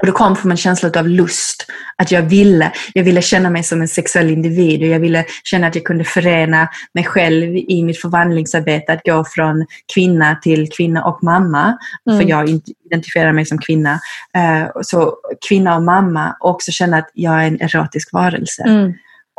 Och 0.00 0.06
det 0.06 0.12
kom 0.12 0.36
från 0.36 0.50
en 0.50 0.56
känsla 0.56 0.90
av 0.96 1.08
lust, 1.08 1.66
att 1.96 2.10
jag 2.10 2.22
ville, 2.22 2.72
jag 2.94 3.04
ville 3.04 3.22
känna 3.22 3.50
mig 3.50 3.62
som 3.62 3.80
en 3.80 3.88
sexuell 3.88 4.30
individ 4.30 4.82
och 4.82 4.88
jag 4.88 5.00
ville 5.00 5.24
känna 5.44 5.66
att 5.66 5.74
jag 5.74 5.84
kunde 5.84 6.04
förena 6.04 6.68
mig 6.94 7.04
själv 7.04 7.56
i 7.56 7.82
mitt 7.82 8.00
förvandlingsarbete, 8.00 8.92
att 8.92 9.04
gå 9.04 9.24
från 9.24 9.66
kvinna 9.94 10.36
till 10.42 10.68
kvinna 10.70 11.04
och 11.04 11.22
mamma, 11.22 11.78
mm. 12.10 12.20
för 12.20 12.28
jag 12.28 12.60
identifierar 12.84 13.32
mig 13.32 13.46
som 13.46 13.58
kvinna. 13.58 14.00
Uh, 14.36 14.68
så 14.82 15.16
kvinna 15.48 15.76
och 15.76 15.82
mamma 15.82 16.36
och 16.40 16.50
också 16.50 16.72
känna 16.72 16.98
att 16.98 17.10
jag 17.14 17.42
är 17.42 17.46
en 17.46 17.60
erotisk 17.60 18.12
varelse. 18.12 18.62
Mm. 18.62 18.94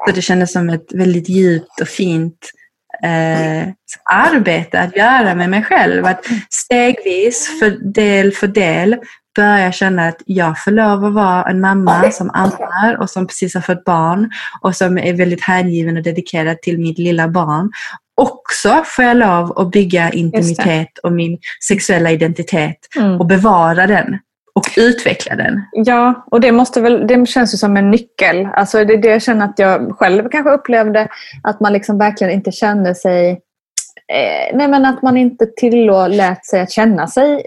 Så 0.06 0.12
det 0.16 0.22
kändes 0.22 0.52
som 0.52 0.70
ett 0.70 0.94
väldigt 0.94 1.30
djupt 1.30 1.82
och 1.82 1.88
fint 1.88 2.52
eh, 3.04 3.68
arbete 4.04 4.80
att 4.80 4.96
göra 4.96 5.36
med 5.36 5.50
mig 5.50 5.64
själv. 5.64 6.06
Att 6.06 6.26
stegvis, 6.50 7.60
för 7.60 7.70
del 7.94 8.32
för 8.32 8.48
del, 8.48 8.98
börja 9.38 9.72
känna 9.72 10.08
att 10.08 10.22
jag 10.26 10.64
får 10.64 10.72
lov 10.72 11.06
att 11.06 11.14
vara 11.14 11.44
en 11.44 11.60
mamma 11.60 12.12
som 12.12 12.30
ammar 12.34 12.98
och 13.00 13.10
som 13.10 13.28
precis 13.28 13.54
har 13.54 13.62
fått 13.62 13.84
barn 13.84 14.30
och 14.62 14.76
som 14.76 14.98
är 14.98 15.14
väldigt 15.14 15.44
hängiven 15.44 15.98
och 15.98 16.04
dedikerad 16.04 16.62
till 16.62 16.80
mitt 16.80 16.98
lilla 16.98 17.28
barn. 17.28 17.72
Också 18.16 18.84
får 18.86 19.06
jag 19.06 19.18
lov 19.18 19.60
att 19.60 19.72
bygga 19.72 20.10
intimitet 20.10 20.98
och 21.04 21.12
min 21.12 21.38
sexuella 21.68 22.12
identitet 22.12 22.78
mm. 22.98 23.20
och 23.20 23.26
bevara 23.26 23.88
den 23.88 24.18
och 24.56 24.66
utveckla 24.78 25.36
den. 25.36 25.62
Ja, 25.72 26.26
och 26.32 26.42
det, 26.42 26.52
måste 26.52 26.82
väl, 26.82 27.08
det 27.08 27.26
känns 27.26 27.54
ju 27.54 27.58
som 27.58 27.78
en 27.78 27.92
nyckel. 27.92 28.48
Alltså 28.54 28.86
det 28.86 28.94
är 28.94 28.98
det 28.98 29.08
jag 29.08 29.22
känner 29.22 29.46
att 29.46 29.60
jag 29.60 29.98
själv 29.98 30.30
kanske 30.30 30.52
upplevde, 30.52 31.08
att 31.44 31.60
man 31.60 31.74
liksom 31.74 31.98
verkligen 31.98 32.34
inte 32.34 32.52
kände 32.52 32.96
sig 32.96 33.30
eh, 34.14 34.58
nej 34.58 34.68
men 34.68 34.86
att 34.86 35.02
man 35.02 35.18
inte 35.18 35.46
tillät 35.46 36.46
sig 36.46 36.62
att 36.62 36.72
känna 36.72 37.08
sig 37.08 37.46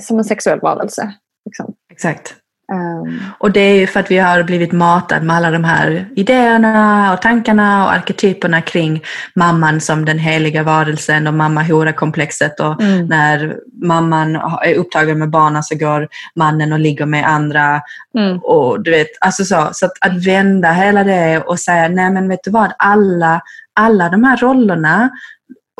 som 0.00 0.18
en 0.18 0.24
sexuell 0.24 0.60
varelse. 0.60 1.12
Liksom. 1.46 1.74
Exakt. 1.92 2.34
Um. 2.72 3.20
Och 3.38 3.50
det 3.50 3.60
är 3.60 3.74
ju 3.74 3.86
för 3.86 4.00
att 4.00 4.10
vi 4.10 4.18
har 4.18 4.42
blivit 4.42 4.72
matade 4.72 5.26
med 5.26 5.36
alla 5.36 5.50
de 5.50 5.64
här 5.64 6.08
idéerna 6.16 7.12
och 7.12 7.22
tankarna 7.22 7.84
och 7.84 7.92
arketyperna 7.92 8.62
kring 8.62 9.02
mamman 9.34 9.80
som 9.80 10.04
den 10.04 10.18
heliga 10.18 10.62
varelsen 10.62 11.26
och 11.26 11.34
mamma-hora-komplexet. 11.34 12.60
Och 12.60 12.82
mm. 12.82 13.06
när 13.06 13.56
mamman 13.82 14.36
är 14.36 14.74
upptagen 14.74 15.18
med 15.18 15.30
barnen 15.30 15.62
så 15.62 15.76
går 15.76 16.08
mannen 16.36 16.72
och 16.72 16.78
ligger 16.78 17.06
med 17.06 17.28
andra. 17.28 17.82
Mm. 18.18 18.38
Och 18.38 18.82
du 18.82 18.90
vet, 18.90 19.08
alltså 19.20 19.44
så, 19.44 19.68
så 19.72 19.86
att, 19.86 19.92
att 20.00 20.26
vända 20.26 20.72
hela 20.72 21.04
det 21.04 21.38
och 21.38 21.60
säga, 21.60 21.88
nej 21.88 22.10
men 22.10 22.28
vet 22.28 22.44
du 22.44 22.50
vad, 22.50 22.72
alla, 22.78 23.40
alla 23.74 24.08
de 24.08 24.24
här 24.24 24.36
rollerna 24.36 25.10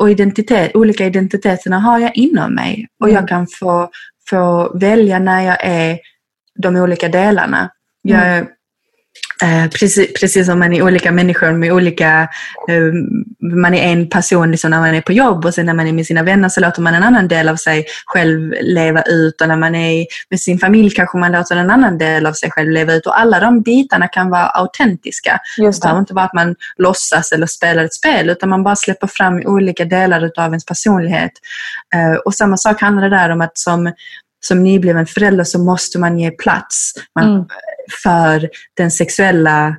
och 0.01 0.09
identitet, 0.09 0.75
olika 0.75 1.05
identiteterna 1.05 1.79
har 1.79 1.99
jag 1.99 2.17
inom 2.17 2.55
mig. 2.55 2.87
Och 2.99 3.09
mm. 3.09 3.15
jag 3.15 3.27
kan 3.29 3.47
få, 3.47 3.89
få 4.29 4.77
välja 4.77 5.19
när 5.19 5.41
jag 5.41 5.57
är 5.61 5.99
de 6.55 6.75
olika 6.75 7.09
delarna. 7.09 7.69
Jag, 8.01 8.37
mm. 8.37 8.47
Eh, 9.41 9.69
precis, 9.69 10.13
precis 10.19 10.45
som 10.45 10.59
man 10.59 10.73
är 10.73 10.83
olika 10.83 11.11
människor 11.11 11.51
med 11.51 11.71
olika, 11.71 12.29
eh, 12.69 12.93
man 13.39 13.73
är 13.73 13.93
en 13.93 14.09
person 14.09 14.51
liksom 14.51 14.71
när 14.71 14.79
man 14.79 14.95
är 14.95 15.01
på 15.01 15.13
jobb 15.13 15.45
och 15.45 15.53
sen 15.53 15.65
när 15.65 15.73
man 15.73 15.87
är 15.87 15.93
med 15.93 16.05
sina 16.05 16.23
vänner 16.23 16.49
så 16.49 16.61
låter 16.61 16.81
man 16.81 16.93
en 16.93 17.03
annan 17.03 17.27
del 17.27 17.49
av 17.49 17.55
sig 17.55 17.85
själv 18.05 18.53
leva 18.61 19.01
ut 19.01 19.41
och 19.41 19.47
när 19.47 19.55
man 19.55 19.75
är 19.75 20.05
med 20.29 20.39
sin 20.39 20.59
familj 20.59 20.89
kanske 20.89 21.17
man 21.17 21.31
låter 21.31 21.55
en 21.55 21.71
annan 21.71 21.97
del 21.97 22.25
av 22.25 22.33
sig 22.33 22.51
själv 22.51 22.69
leva 22.69 22.93
ut 22.93 23.05
och 23.05 23.19
alla 23.19 23.39
de 23.39 23.61
bitarna 23.61 24.07
kan 24.07 24.29
vara 24.29 24.47
autentiska. 24.47 25.39
Just 25.57 25.81
det. 25.81 25.85
behöver 25.85 25.99
inte 25.99 26.13
vara 26.13 26.25
att 26.25 26.33
man 26.33 26.55
låtsas 26.77 27.31
eller 27.31 27.47
spelar 27.47 27.83
ett 27.83 27.93
spel 27.93 28.29
utan 28.29 28.49
man 28.49 28.63
bara 28.63 28.75
släpper 28.75 29.07
fram 29.07 29.41
olika 29.45 29.85
delar 29.85 30.31
av 30.37 30.51
ens 30.51 30.65
personlighet. 30.65 31.31
Eh, 31.95 32.13
och 32.13 32.33
samma 32.33 32.57
sak 32.57 32.81
handlar 32.81 33.09
det 33.09 33.15
där 33.15 33.29
om 33.29 33.41
att 33.41 33.57
som 33.57 33.91
som 34.43 34.63
nybliven 34.63 35.05
förälder 35.05 35.43
så 35.43 35.59
måste 35.59 35.99
man 35.99 36.19
ge 36.19 36.31
plats. 36.31 36.93
Man, 37.15 37.29
mm. 37.29 37.45
För 38.03 38.49
den 38.77 38.91
sexuella 38.91 39.75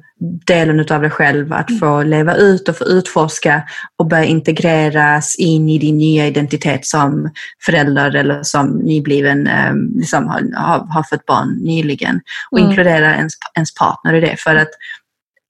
delen 0.47 0.87
av 0.91 1.01
dig 1.01 1.11
själv 1.11 1.53
att 1.53 1.79
få 1.79 2.03
leva 2.03 2.35
ut 2.35 2.69
och 2.69 2.77
få 2.77 2.85
utforska 2.85 3.63
och 3.99 4.07
börja 4.09 4.25
integreras 4.25 5.37
in 5.37 5.69
i 5.69 5.79
din 5.79 5.99
nya 5.99 6.27
identitet 6.27 6.87
som 6.87 7.31
förälder 7.67 8.17
eller 8.17 8.43
som 8.43 8.79
nybliven, 8.79 9.47
eh, 9.47 9.75
liksom 9.97 10.29
har, 10.29 10.93
har 10.93 11.03
fått 11.11 11.27
barn 11.27 11.59
nyligen. 11.61 12.21
Och 12.51 12.59
mm. 12.59 12.71
inkludera 12.71 13.15
ens, 13.15 13.33
ens 13.57 13.75
partner 13.75 14.15
i 14.15 14.21
det. 14.21 14.37
För 14.39 14.57
att 14.57 14.71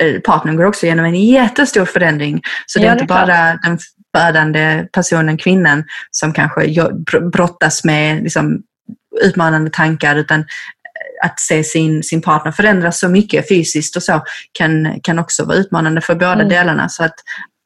eh, 0.03 0.21
partnern 0.21 0.57
går 0.57 0.65
också 0.65 0.87
igenom 0.87 1.05
en 1.05 1.15
jättestor 1.15 1.85
förändring. 1.85 2.43
Så 2.67 2.79
det 2.79 2.87
är 2.87 2.93
inte 2.93 3.05
bara 3.05 3.59
den 3.63 3.79
födande 4.17 4.87
personen, 4.93 5.37
kvinnan, 5.37 5.85
som 6.11 6.33
kanske 6.33 6.91
brottas 7.33 7.85
med 7.85 8.23
liksom, 8.23 8.63
utmanande 9.21 9.71
tankar 9.71 10.17
utan 10.17 10.45
att 11.23 11.41
se 11.41 11.65
sin, 11.65 12.03
sin 12.03 12.23
partner 12.23 12.53
förändras 12.53 12.99
så 12.99 13.09
mycket 13.09 13.49
fysiskt 13.49 13.97
och 13.97 14.03
så 14.03 14.23
kan, 14.53 15.01
kan 15.03 15.19
också 15.19 15.45
vara 15.45 15.57
utmanande 15.57 16.01
för 16.01 16.15
båda 16.15 16.33
mm. 16.33 16.49
delarna. 16.49 16.89
Så 16.89 17.05
att 17.05 17.15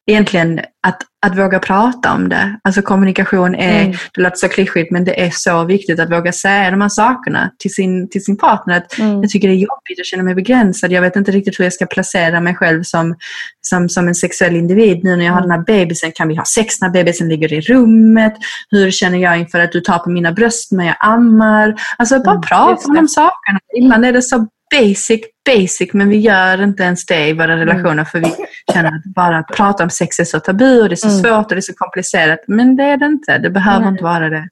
egentligen 0.07 0.61
att, 0.87 1.03
att 1.27 1.39
våga 1.39 1.59
prata 1.59 2.13
om 2.15 2.29
det. 2.29 2.59
Alltså 2.65 2.83
kommunikation 2.83 3.55
är, 3.55 3.85
mm. 3.85 3.97
det 4.15 4.23
låter 4.23 4.37
så 4.37 4.49
klyschigt, 4.49 4.91
men 4.91 5.05
det 5.05 5.21
är 5.21 5.31
så 5.31 5.65
viktigt 5.65 6.01
att 6.01 6.11
våga 6.11 6.33
säga 6.33 6.71
de 6.71 6.81
här 6.81 6.89
sakerna 6.89 7.51
till 7.59 7.75
sin, 7.75 8.09
till 8.09 8.25
sin 8.25 8.37
partner. 8.37 8.77
Att 8.77 8.99
mm. 8.99 9.21
Jag 9.21 9.31
tycker 9.31 9.49
det 9.49 9.55
är 9.55 9.57
jobbigt, 9.57 9.97
jag 9.97 10.07
känner 10.07 10.25
mig 10.25 10.35
begränsad, 10.35 10.93
jag 10.93 11.03
vet 11.03 11.17
inte 11.17 11.31
riktigt 11.33 11.61
hur 11.61 11.65
jag 11.65 11.73
ska 11.73 11.87
placera 11.87 12.41
mig 12.41 12.55
själv 12.55 12.83
som, 12.83 13.17
som, 13.61 13.89
som 13.89 14.09
en 14.09 14.15
sexuell 14.15 14.57
individ. 14.57 15.05
Nu 15.05 15.17
när 15.17 15.25
jag 15.25 15.33
har 15.33 15.41
den 15.41 15.51
här 15.51 15.65
bebisen, 15.67 16.13
kan 16.15 16.29
vi 16.29 16.35
ha 16.35 16.45
sex 16.45 16.81
när 16.81 16.91
bebisen 16.91 17.29
ligger 17.29 17.53
i 17.53 17.61
rummet? 17.61 18.35
Hur 18.71 18.91
känner 18.91 19.19
jag 19.19 19.39
inför 19.39 19.61
att 19.61 19.73
du 19.73 19.81
tar 19.81 19.99
på 19.99 20.11
mina 20.11 20.33
bröst 20.33 20.73
när 20.73 20.87
jag 20.87 20.97
ammar? 21.01 21.75
Alltså 21.99 22.21
bara 22.21 22.31
mm. 22.31 22.43
prata 22.43 22.89
om 22.89 22.95
de 22.95 23.09
sakerna. 23.09 23.59
Ibland 23.77 24.05
är 24.05 24.13
det 24.13 24.23
så 24.23 24.47
basic, 24.71 25.21
basic, 25.45 25.93
men 25.93 26.09
vi 26.09 26.17
gör 26.17 26.63
inte 26.63 26.83
ens 26.83 27.07
det 27.07 27.29
i 27.29 27.33
våra 27.33 27.53
mm. 27.53 27.59
relationer 27.59 28.05
för 28.05 28.19
vi 28.19 28.35
känner 28.73 28.89
att 28.89 29.05
bara 29.05 29.43
prata 29.43 29.83
om 29.85 29.91
sex 29.91 30.19
är 30.19 30.25
så 30.25 30.41
tabu 30.41 30.83
och 30.83 30.89
det 30.89 30.95
är 30.95 30.97
så 30.97 31.09
mm. 31.09 31.23
svårt 31.23 31.47
och 31.47 31.55
det 31.55 31.59
är 31.59 31.61
så 31.61 31.75
komplicerat. 31.75 32.41
Men 32.47 32.77
det 32.77 32.85
är 32.85 32.97
det 32.97 33.07
inte. 33.07 33.39
Det 33.39 33.51
behöver 33.51 33.81
Nej. 33.81 33.89
inte 33.89 34.05
vara 34.05 34.29
det. 34.31 34.49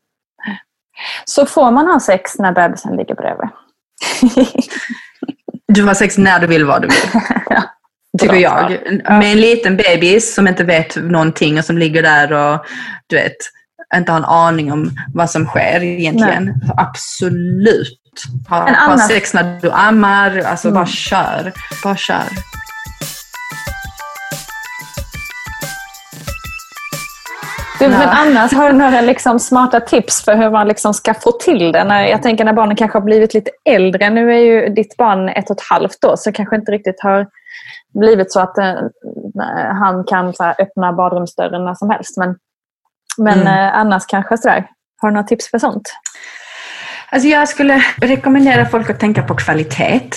Så 1.25 1.47
får 1.47 1.71
man 1.71 1.87
ha 1.87 2.01
sex 2.01 2.39
när 2.39 2.53
bebisen 2.53 2.97
ligger 2.97 3.15
bredvid? 3.15 3.49
du 5.69 5.83
har 5.83 5.95
sex 5.95 6.19
när 6.19 6.41
du 6.41 6.47
vill, 6.47 6.65
vad 6.65 6.83
du 6.83 6.89
vill. 6.89 7.23
ja. 7.51 7.63
Tycker 8.21 8.37
jag. 8.37 8.71
Med 9.09 9.33
en 9.33 9.41
liten 9.41 9.77
bebis 9.77 10.35
som 10.35 10.49
inte 10.49 10.65
vet 10.65 10.97
någonting 10.97 11.59
och 11.59 11.65
som 11.65 11.79
ligger 11.79 12.03
där 12.03 12.33
och 12.33 12.67
du 13.07 13.17
vet, 13.17 13.37
inte 13.97 14.13
har 14.13 14.19
en 14.19 14.25
aning 14.25 14.73
om 14.73 14.91
vad 15.15 15.31
som 15.31 15.47
sker 15.47 15.83
egentligen. 15.83 16.45
Nej. 16.45 16.55
Absolut 16.77 18.04
ha, 18.49 18.71
ha 18.87 18.99
sex 18.99 19.35
när 19.35 19.61
du 19.61 19.71
ammar. 19.71 20.39
Alltså 20.39 20.69
mm. 20.69 20.75
bara 20.75 20.87
kör. 20.87 21.53
Bara 21.85 21.97
kör. 21.97 22.25
Du, 27.79 27.89
men 27.89 28.09
annars, 28.09 28.53
har 28.53 28.73
du 28.73 28.79
några 28.79 29.01
liksom 29.01 29.39
smarta 29.39 29.81
tips 29.81 30.25
för 30.25 30.37
hur 30.37 30.51
man 30.51 30.69
liksom 30.69 30.95
ska 30.95 31.15
få 31.15 31.33
till 31.33 31.73
det? 31.73 31.85
När, 31.85 32.05
jag 32.05 32.23
tänker 32.23 32.45
när 32.45 32.53
barnen 32.53 32.77
kanske 32.77 32.99
har 32.99 33.05
blivit 33.05 33.35
lite 33.35 33.51
äldre. 33.65 34.11
Nu 34.11 34.35
är 34.35 34.39
ju 34.39 34.69
ditt 34.69 34.97
barn 34.97 35.29
ett 35.29 35.51
och 35.51 35.57
ett 35.57 35.67
halvt 35.71 36.01
då, 36.01 36.17
så 36.17 36.33
kanske 36.33 36.57
inte 36.57 36.73
riktigt 36.73 37.01
har 37.01 37.27
blivit 37.95 38.33
så 38.33 38.41
att 38.41 38.59
eh, 38.59 38.75
han 39.81 40.05
kan 40.05 40.35
här, 40.39 40.55
öppna 40.59 40.93
badrumsdörren 40.93 41.65
när 41.65 41.75
som 41.75 41.91
helst. 41.91 42.17
Men, 42.17 42.37
men 43.19 43.41
mm. 43.41 43.47
eh, 43.47 43.79
annars 43.79 44.07
kanske 44.07 44.39
sådär. 44.39 44.67
Har 45.03 45.09
du 45.09 45.15
några 45.15 45.27
tips 45.27 45.51
för 45.51 45.59
sånt? 45.59 45.93
Alltså 47.15 47.29
jag 47.29 47.49
skulle 47.49 47.85
rekommendera 47.97 48.67
folk 48.67 48.91
att 48.91 49.01
tänka 49.01 49.23
på 49.23 49.35
kvalitet. 49.35 50.11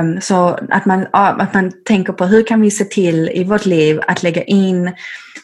Um, 0.00 0.20
så 0.20 0.58
att 0.70 0.86
man, 0.86 1.06
att 1.12 1.54
man 1.54 1.72
tänker 1.84 2.12
på 2.12 2.24
hur 2.24 2.42
kan 2.42 2.60
vi 2.60 2.70
se 2.70 2.84
till 2.84 3.28
i 3.28 3.44
vårt 3.44 3.66
liv 3.66 4.00
att 4.06 4.22
lägga 4.22 4.42
in 4.42 4.92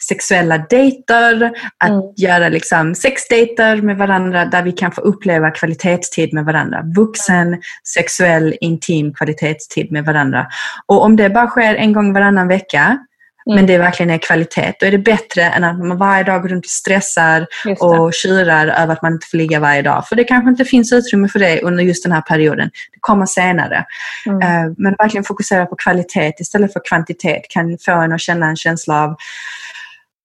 sexuella 0.09 0.59
dejter, 0.59 1.53
att 1.79 1.91
mm. 1.91 2.03
göra 2.17 2.49
liksom 2.49 2.95
sexdejter 2.95 3.83
med 3.83 3.97
varandra 3.97 4.45
där 4.45 4.63
vi 4.63 4.73
kan 4.73 4.93
få 4.93 5.01
uppleva 5.01 5.51
kvalitetstid 5.51 6.35
med 6.35 6.45
varandra. 6.45 6.83
Vuxen, 6.97 7.63
sexuell, 7.95 8.57
intim 8.61 9.15
kvalitetstid 9.15 9.93
med 9.93 10.05
varandra. 10.05 10.47
Och 10.87 11.03
om 11.03 11.17
det 11.17 11.31
bara 11.31 11.49
sker 11.49 11.75
en 11.75 11.93
gång 11.93 12.13
varannan 12.13 12.49
vecka 12.49 12.99
Mm. 13.47 13.57
Men 13.57 13.67
det 13.67 13.79
verkligen 13.79 14.11
är 14.11 14.19
kvalitet. 14.19 14.73
Då 14.81 14.87
är 14.87 14.91
det 14.91 14.99
bättre 14.99 15.43
än 15.43 15.65
att 15.65 15.79
man 15.79 15.99
varje 15.99 16.25
dag 16.25 16.43
går 16.43 16.49
runt 16.49 16.65
och 16.65 16.71
stressar 16.71 17.47
och 17.81 18.15
tjurar 18.15 18.67
över 18.67 18.93
att 18.93 19.03
man 19.03 19.13
inte 19.13 19.27
får 19.27 19.39
ligga 19.39 19.61
varje 19.61 19.83
dag. 19.83 20.09
För 20.09 20.17
det 20.17 20.25
kanske 20.25 20.51
inte 20.51 20.65
finns 20.65 20.93
utrymme 20.93 21.29
för 21.29 21.39
det 21.39 21.61
under 21.61 21.85
just 21.85 22.03
den 22.03 22.13
här 22.13 22.21
perioden. 22.21 22.71
Det 22.93 22.99
kommer 23.01 23.27
senare. 23.27 23.85
Mm. 24.27 24.37
Uh, 24.37 24.75
men 24.79 24.95
verkligen 24.99 25.25
fokusera 25.25 25.67
på 25.67 25.77
kvalitet 25.77 26.33
istället 26.39 26.73
för 26.73 26.81
kvantitet 26.89 27.43
kan 27.49 27.79
få 27.79 27.93
en 27.93 28.13
att 28.13 28.21
känna 28.21 28.47
en 28.47 28.57
känsla 28.57 29.05
av 29.05 29.17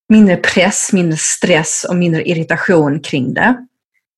mindre 0.10 0.36
press, 0.36 0.94
mindre 0.94 1.18
stress 1.18 1.86
och 1.90 1.96
mindre 1.96 2.24
irritation 2.24 3.00
kring 3.00 3.34
det. 3.34 3.56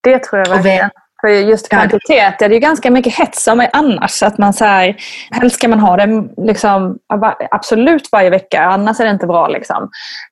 Det 0.03 0.23
tror 0.23 0.39
jag 0.39 0.49
verkligen. 0.49 0.89
För 1.23 1.29
just 1.29 1.69
kvantitet 1.69 2.41
är 2.41 2.49
det 2.49 2.55
ju 2.55 2.59
ganska 2.59 2.91
mycket 2.91 3.15
hets 3.15 3.47
om 3.47 3.67
annars. 3.73 4.23
Att 4.23 4.37
man 4.37 4.53
så 4.53 4.65
här, 4.65 4.95
helst 5.31 5.55
ska 5.55 5.67
man 5.67 5.79
ha 5.79 5.97
det 5.97 6.27
liksom, 6.37 6.97
absolut 7.51 8.09
varje 8.11 8.29
vecka, 8.29 8.63
annars 8.63 8.99
är 8.99 9.05
det 9.05 9.11
inte 9.11 9.27
bra. 9.27 9.47
Liksom. 9.47 9.89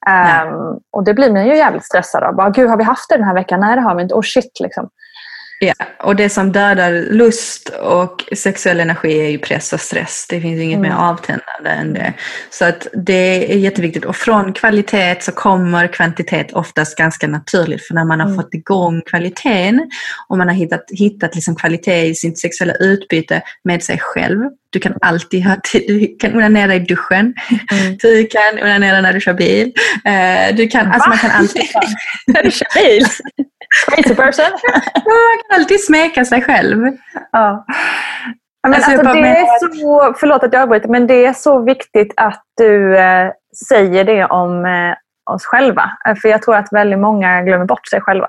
Um, 0.09 0.79
och 0.91 1.03
det 1.03 1.13
blir 1.13 1.31
man 1.31 1.45
ju 1.45 1.55
jävligt 1.55 1.85
stressad 1.85 2.23
av. 2.23 2.35
Bara, 2.35 2.49
Gud, 2.49 2.69
har 2.69 2.77
vi 2.77 2.83
haft 2.83 3.09
det 3.09 3.17
den 3.17 3.25
här 3.25 3.33
veckan? 3.33 3.59
Nej, 3.59 3.75
det 3.75 3.81
har 3.81 3.95
vi 3.95 4.03
inte. 4.03 4.15
Oh 4.15 4.21
shit, 4.21 4.59
liksom. 4.59 4.89
Ja, 5.63 5.73
och 5.99 6.15
det 6.15 6.29
som 6.29 6.51
dödar 6.51 6.91
lust 6.91 7.69
och 7.69 8.23
sexuell 8.35 8.79
energi 8.79 9.19
är 9.19 9.29
ju 9.29 9.37
press 9.37 9.73
och 9.73 9.79
stress. 9.79 10.25
Det 10.29 10.41
finns 10.41 10.61
inget 10.61 10.77
mm. 10.77 10.89
mer 10.89 10.97
avtändande 10.97 11.69
än 11.69 11.93
det. 11.93 12.13
Så 12.49 12.65
att 12.65 12.87
det 12.93 13.53
är 13.53 13.57
jätteviktigt. 13.57 14.05
Och 14.05 14.15
från 14.15 14.53
kvalitet 14.53 15.15
så 15.19 15.31
kommer 15.31 15.87
kvantitet 15.87 16.53
oftast 16.53 16.97
ganska 16.97 17.27
naturligt. 17.27 17.87
För 17.87 17.93
när 17.93 18.05
man 18.05 18.19
har 18.19 18.27
mm. 18.27 18.37
fått 18.37 18.53
igång 18.53 19.01
kvaliteten 19.01 19.91
och 20.27 20.37
man 20.37 20.47
har 20.47 20.55
hittat, 20.55 20.85
hittat 20.91 21.35
liksom 21.35 21.55
kvalitet 21.55 22.05
i 22.05 22.15
sitt 22.15 22.39
sexuella 22.39 22.73
utbyte 22.73 23.41
med 23.63 23.83
sig 23.83 23.99
själv. 24.01 24.39
Du 24.69 24.79
kan 24.79 24.93
alltid 25.01 25.43
ha, 25.43 25.55
du 25.73 26.15
kan 26.19 26.35
onanera 26.35 26.75
i 26.75 26.79
duschen. 26.79 27.33
Mm. 27.71 27.97
Du 28.01 28.27
kan 28.27 28.63
onanera 28.63 29.01
när 29.01 29.13
du 29.13 29.21
kör 29.21 29.33
bil. 29.33 29.73
Eh, 30.05 30.55
du 30.55 30.67
kan, 30.67 30.91
alltså 30.91 31.09
man 31.09 31.17
kan 31.17 31.31
alltid... 31.31 31.63
när 32.27 32.43
du 32.43 32.51
kör 32.51 32.83
bil? 32.83 33.05
Crazy 33.85 34.15
person. 34.15 34.45
Man 34.95 35.37
kan 35.47 35.59
alltid 35.59 35.85
smeka 35.85 36.25
sig 36.25 36.41
själv. 36.41 36.97
Ja. 37.31 37.65
Men 38.63 38.73
alltså, 38.73 38.91
alltså, 38.91 39.13
det 39.13 39.19
är 39.19 39.59
så, 39.59 40.13
förlåt 40.19 40.43
att 40.43 40.53
jag 40.53 40.61
avbryter, 40.61 40.89
men 40.89 41.07
det 41.07 41.25
är 41.25 41.33
så 41.33 41.59
viktigt 41.63 42.13
att 42.17 42.43
du 42.57 42.97
eh, 42.97 43.31
säger 43.69 44.03
det 44.03 44.25
om 44.25 44.65
eh, 44.65 44.93
oss 45.33 45.45
själva. 45.45 45.91
För 46.21 46.29
jag 46.29 46.41
tror 46.41 46.55
att 46.55 46.67
väldigt 46.71 46.99
många 46.99 47.41
glömmer 47.41 47.65
bort 47.65 47.87
sig 47.87 48.01
själva 48.01 48.27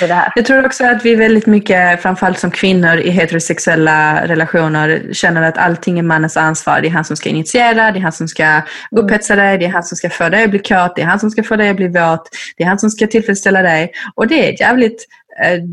det 0.00 0.14
här. 0.14 0.32
Jag 0.36 0.46
tror 0.46 0.66
också 0.66 0.84
att 0.84 1.04
vi 1.04 1.14
väldigt 1.14 1.46
mycket, 1.46 2.02
framförallt 2.02 2.38
som 2.38 2.50
kvinnor 2.50 2.96
i 2.96 3.10
heterosexuella 3.10 4.26
relationer, 4.26 5.08
känner 5.12 5.42
att 5.42 5.58
allting 5.58 5.98
är 5.98 6.02
mannens 6.02 6.36
ansvar. 6.36 6.80
Det 6.80 6.88
är 6.88 6.90
han 6.90 7.04
som 7.04 7.16
ska 7.16 7.28
initiera, 7.28 7.92
det 7.92 7.98
är 7.98 8.02
han 8.02 8.12
som 8.12 8.28
ska 8.28 8.44
mm. 8.44 8.64
upphetsa 8.90 9.36
dig, 9.36 9.58
det 9.58 9.64
är 9.64 9.70
han 9.70 9.84
som 9.84 9.96
ska 9.96 10.10
få 10.10 10.28
dig 10.28 10.44
att 10.44 10.50
bli 10.50 10.58
kåt, 10.58 10.96
det 10.96 11.02
är 11.02 11.06
han 11.06 11.20
som 11.20 11.30
ska 11.30 11.42
få 11.42 11.56
dig 11.56 11.68
att 11.68 11.76
bli 11.76 11.88
våt, 11.88 12.28
det 12.56 12.64
är 12.64 12.68
han 12.68 12.78
som 12.78 12.90
ska 12.90 13.06
tillfredsställa 13.06 13.62
dig. 13.62 13.92
Och 14.14 14.26
det 14.26 14.48
är 14.48 14.60
jävligt 14.60 15.06
uh, 15.44 15.64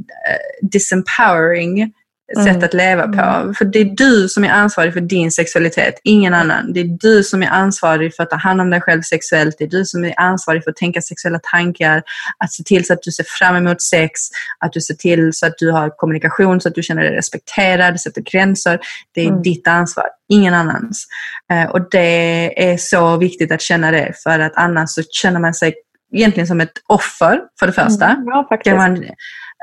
disempowering 0.61 1.93
sätt 2.37 2.47
mm. 2.47 2.63
att 2.63 2.73
leva 2.73 3.07
på. 3.07 3.21
Mm. 3.21 3.53
För 3.53 3.65
det 3.65 3.79
är 3.79 3.85
du 3.85 4.29
som 4.29 4.43
är 4.43 4.49
ansvarig 4.49 4.93
för 4.93 5.01
din 5.01 5.31
sexualitet, 5.31 5.99
ingen 6.03 6.33
annan. 6.33 6.73
Det 6.73 6.79
är 6.79 6.97
du 6.99 7.23
som 7.23 7.43
är 7.43 7.47
ansvarig 7.47 8.15
för 8.15 8.23
att 8.23 8.29
ta 8.29 8.35
hand 8.35 8.61
om 8.61 8.69
dig 8.69 8.81
själv 8.81 9.01
sexuellt. 9.01 9.55
Det 9.57 9.63
är 9.63 9.69
du 9.69 9.85
som 9.85 10.05
är 10.05 10.19
ansvarig 10.19 10.63
för 10.63 10.71
att 10.71 10.77
tänka 10.77 11.01
sexuella 11.01 11.39
tankar, 11.39 12.03
att 12.37 12.53
se 12.53 12.63
till 12.63 12.85
så 12.85 12.93
att 12.93 13.01
du 13.01 13.11
ser 13.11 13.25
fram 13.39 13.55
emot 13.55 13.81
sex, 13.81 14.21
att 14.59 14.73
du 14.73 14.81
ser 14.81 14.93
till 14.93 15.33
så 15.33 15.45
att 15.45 15.57
du 15.57 15.71
har 15.71 15.89
kommunikation 15.89 16.61
så 16.61 16.67
att 16.67 16.75
du 16.75 16.83
känner 16.83 17.01
dig 17.01 17.15
respekterad, 17.15 17.99
sätter 17.99 18.21
gränser. 18.21 18.79
Det 19.11 19.21
är 19.21 19.29
mm. 19.29 19.41
ditt 19.41 19.67
ansvar, 19.67 20.05
ingen 20.29 20.53
annans. 20.53 21.07
Uh, 21.53 21.71
och 21.71 21.89
det 21.91 22.71
är 22.71 22.77
så 22.77 23.17
viktigt 23.17 23.51
att 23.51 23.61
känna 23.61 23.91
det, 23.91 24.13
för 24.23 24.39
att 24.39 24.53
annars 24.55 24.89
så 24.89 25.03
känner 25.03 25.39
man 25.39 25.53
sig 25.53 25.73
egentligen 26.13 26.47
som 26.47 26.61
ett 26.61 26.73
offer, 26.87 27.39
för 27.59 27.67
det 27.67 27.73
första. 27.73 28.05
Mm, 28.05 28.25
ja, 28.25 28.45
faktiskt. 28.49 28.75
Man, 28.75 29.05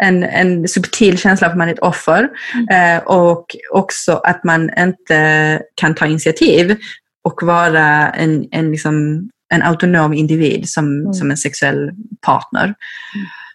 en, 0.02 0.22
en 0.24 0.68
subtil 0.68 1.18
känsla 1.18 1.46
av 1.46 1.50
att 1.50 1.58
man 1.58 1.68
är 1.68 1.72
ett 1.72 1.78
offer 1.78 2.28
mm. 2.54 2.96
eh, 2.96 3.02
och 3.02 3.46
också 3.72 4.12
att 4.12 4.44
man 4.44 4.70
inte 4.78 5.62
kan 5.74 5.94
ta 5.94 6.06
initiativ 6.06 6.76
och 7.24 7.42
vara 7.42 8.10
en, 8.10 8.48
en, 8.50 8.70
liksom, 8.70 9.28
en 9.54 9.62
autonom 9.62 10.14
individ 10.14 10.68
som, 10.68 11.00
mm. 11.00 11.12
som 11.12 11.30
en 11.30 11.36
sexuell 11.36 11.90
partner. 12.26 12.74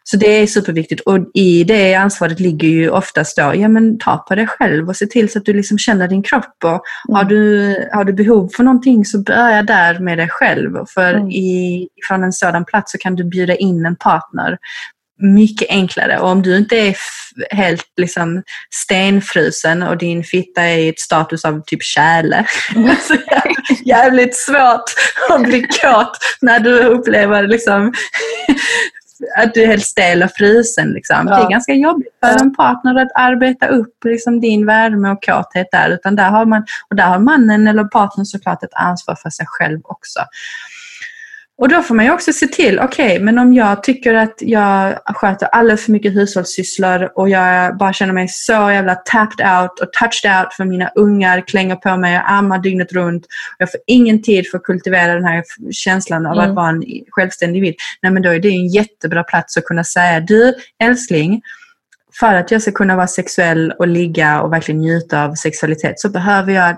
Mm. 0.05 0.09
Så 0.09 0.17
det 0.17 0.41
är 0.41 0.47
superviktigt 0.47 1.01
och 1.01 1.19
i 1.33 1.63
det 1.63 1.95
ansvaret 1.95 2.39
ligger 2.39 2.67
ju 2.67 2.89
oftast 2.89 3.37
då, 3.37 3.53
ja 3.55 3.67
men 3.67 3.99
ta 3.99 4.17
på 4.17 4.35
dig 4.35 4.47
själv 4.47 4.89
och 4.89 4.95
se 4.95 5.05
till 5.05 5.31
så 5.31 5.39
att 5.39 5.45
du 5.45 5.53
liksom 5.53 5.77
känner 5.77 6.07
din 6.07 6.23
kropp 6.23 6.63
och 6.63 6.69
mm. 6.69 7.15
har, 7.15 7.23
du, 7.23 7.75
har 7.93 8.03
du 8.03 8.13
behov 8.13 8.49
för 8.55 8.63
någonting 8.63 9.05
så 9.05 9.19
börja 9.19 9.63
där 9.63 9.99
med 9.99 10.17
dig 10.17 10.29
själv. 10.29 10.85
För 10.93 11.13
mm. 11.13 11.31
i, 11.31 11.87
från 12.07 12.23
en 12.23 12.33
sådan 12.33 12.65
plats 12.65 12.91
så 12.91 12.97
kan 12.97 13.15
du 13.15 13.23
bjuda 13.23 13.55
in 13.55 13.85
en 13.85 13.95
partner 13.95 14.57
mycket 15.17 15.69
enklare. 15.69 16.19
Och 16.19 16.29
om 16.29 16.41
du 16.41 16.57
inte 16.57 16.77
är 16.77 16.95
helt 17.49 17.85
liksom 17.97 18.43
stenfrusen 18.73 19.83
och 19.83 19.97
din 19.97 20.23
fitta 20.23 20.61
är 20.61 20.77
i 20.77 20.89
ett 20.89 20.99
status 20.99 21.45
av 21.45 21.63
typ 21.65 21.83
kärle. 21.83 22.45
så 23.07 23.15
jävligt 23.85 24.35
svårt 24.35 24.83
att 25.29 25.43
bli 25.43 25.67
kåt 25.81 26.17
när 26.41 26.59
du 26.59 26.79
upplever 26.79 27.47
liksom 27.47 27.93
att 29.37 29.53
du 29.53 29.63
är 29.63 29.67
helt 29.67 29.85
stel 29.85 30.23
och 30.23 30.31
frusen. 30.31 30.89
Liksom. 30.89 31.27
Ja. 31.27 31.35
Det 31.35 31.43
är 31.43 31.49
ganska 31.49 31.73
jobbigt 31.73 32.13
för 32.23 32.31
ja. 32.31 32.37
en 32.41 32.55
partner 32.55 32.95
att 32.95 33.11
arbeta 33.15 33.67
upp 33.67 34.03
liksom, 34.05 34.39
din 34.39 34.65
värme 34.65 35.09
och 35.09 35.23
kåthet 35.25 35.67
där. 35.71 35.89
Utan 35.89 36.15
där 36.15 36.29
har, 36.29 36.45
man, 36.45 36.65
och 36.89 36.95
där 36.95 37.05
har 37.07 37.19
mannen 37.19 37.67
eller 37.67 37.83
partnern 37.83 38.25
såklart 38.25 38.63
ett 38.63 38.73
ansvar 38.73 39.15
för 39.15 39.29
sig 39.29 39.45
själv 39.49 39.79
också. 39.83 40.19
Och 41.57 41.69
då 41.69 41.81
får 41.81 41.95
man 41.95 42.05
ju 42.05 42.11
också 42.11 42.33
se 42.33 42.47
till, 42.47 42.79
okej, 42.79 43.05
okay, 43.05 43.19
men 43.19 43.39
om 43.39 43.53
jag 43.53 43.83
tycker 43.83 44.13
att 44.13 44.35
jag 44.37 44.97
sköter 45.05 45.47
alldeles 45.47 45.85
för 45.85 45.91
mycket 45.91 46.15
hushållssysslor 46.15 47.11
och 47.15 47.29
jag 47.29 47.77
bara 47.77 47.93
känner 47.93 48.13
mig 48.13 48.27
så 48.27 48.51
jävla 48.51 48.95
tapped 48.95 49.47
out 49.47 49.79
och 49.79 49.93
touched 49.93 50.39
out 50.39 50.53
för 50.53 50.65
mina 50.65 50.89
ungar 50.95 51.41
klänger 51.47 51.75
på 51.75 51.97
mig 51.97 52.17
och 52.17 52.31
ammar 52.31 52.59
dygnet 52.59 52.93
runt. 52.93 53.25
Och 53.25 53.55
jag 53.57 53.71
får 53.71 53.79
ingen 53.87 54.21
tid 54.21 54.49
för 54.51 54.57
att 54.57 54.63
kultivera 54.63 55.13
den 55.13 55.25
här 55.25 55.43
känslan 55.71 56.25
av 56.25 56.33
mm. 56.33 56.49
att 56.49 56.55
vara 56.55 56.69
en 56.69 56.83
självständig 57.09 57.57
individ. 57.57 57.75
Nej, 58.01 58.11
men 58.11 58.23
då 58.23 58.29
är 58.29 58.39
det 58.39 58.49
en 58.49 58.67
jättebra 58.67 59.23
plats 59.23 59.57
att 59.57 59.65
kunna 59.65 59.83
säga, 59.83 60.19
du 60.19 60.53
älskling, 60.83 61.41
för 62.19 62.33
att 62.33 62.51
jag 62.51 62.61
ska 62.61 62.71
kunna 62.71 62.95
vara 62.95 63.07
sexuell 63.07 63.71
och 63.71 63.87
ligga 63.87 64.41
och 64.41 64.53
verkligen 64.53 64.81
njuta 64.81 65.23
av 65.23 65.33
sexualitet 65.33 65.99
så 65.99 66.09
behöver 66.09 66.53
jag 66.53 66.75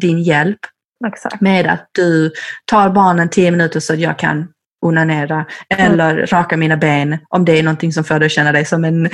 din 0.00 0.22
hjälp 0.22 0.60
Exakt. 1.06 1.40
Med 1.40 1.66
att 1.66 1.88
du 1.92 2.32
tar 2.64 2.90
barnen 2.90 3.28
tio 3.28 3.50
minuter 3.50 3.80
så 3.80 3.92
att 3.92 3.98
jag 3.98 4.18
kan 4.18 4.48
onanera 4.84 5.46
eller 5.68 6.10
mm. 6.10 6.26
raka 6.26 6.56
mina 6.56 6.76
ben 6.76 7.18
om 7.28 7.44
det 7.44 7.58
är 7.58 7.62
någonting 7.62 7.92
som 7.92 8.04
får 8.04 8.18
dig 8.18 8.26
att 8.26 8.32
känna 8.32 8.52
dig 8.52 8.64
som 8.64 8.84
en... 8.84 9.08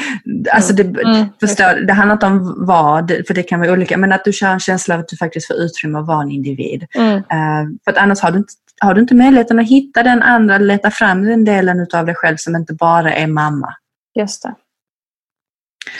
Alltså 0.52 0.72
det, 0.72 0.82
mm. 0.82 1.26
förstår, 1.40 1.86
det 1.86 1.92
handlar 1.92 2.12
inte 2.12 2.26
om 2.26 2.64
vad, 2.66 3.12
för 3.26 3.34
det 3.34 3.42
kan 3.42 3.60
vara 3.60 3.72
olika, 3.72 3.96
men 3.96 4.12
att 4.12 4.24
du 4.24 4.32
kör 4.32 4.48
en 4.48 4.60
känsla 4.60 4.94
av 4.94 5.00
att 5.00 5.08
du 5.08 5.16
faktiskt 5.16 5.46
får 5.46 5.56
utrymme 5.56 5.98
att 5.98 6.06
vara 6.06 6.22
en 6.22 6.30
individ. 6.30 6.86
Mm. 6.94 7.16
Uh, 7.16 7.78
för 7.84 7.90
att 7.90 7.96
annars 7.96 8.20
har 8.20 8.30
du, 8.30 8.38
inte, 8.38 8.52
har 8.80 8.94
du 8.94 9.00
inte 9.00 9.14
möjligheten 9.14 9.58
att 9.58 9.68
hitta 9.68 10.02
den 10.02 10.22
andra, 10.22 10.58
leta 10.58 10.90
fram 10.90 11.24
den 11.24 11.44
delen 11.44 11.86
av 11.94 12.06
dig 12.06 12.14
själv 12.14 12.36
som 12.36 12.56
inte 12.56 12.74
bara 12.74 13.14
är 13.14 13.26
mamma. 13.26 13.74
Just 14.18 14.42
det. 14.42 14.54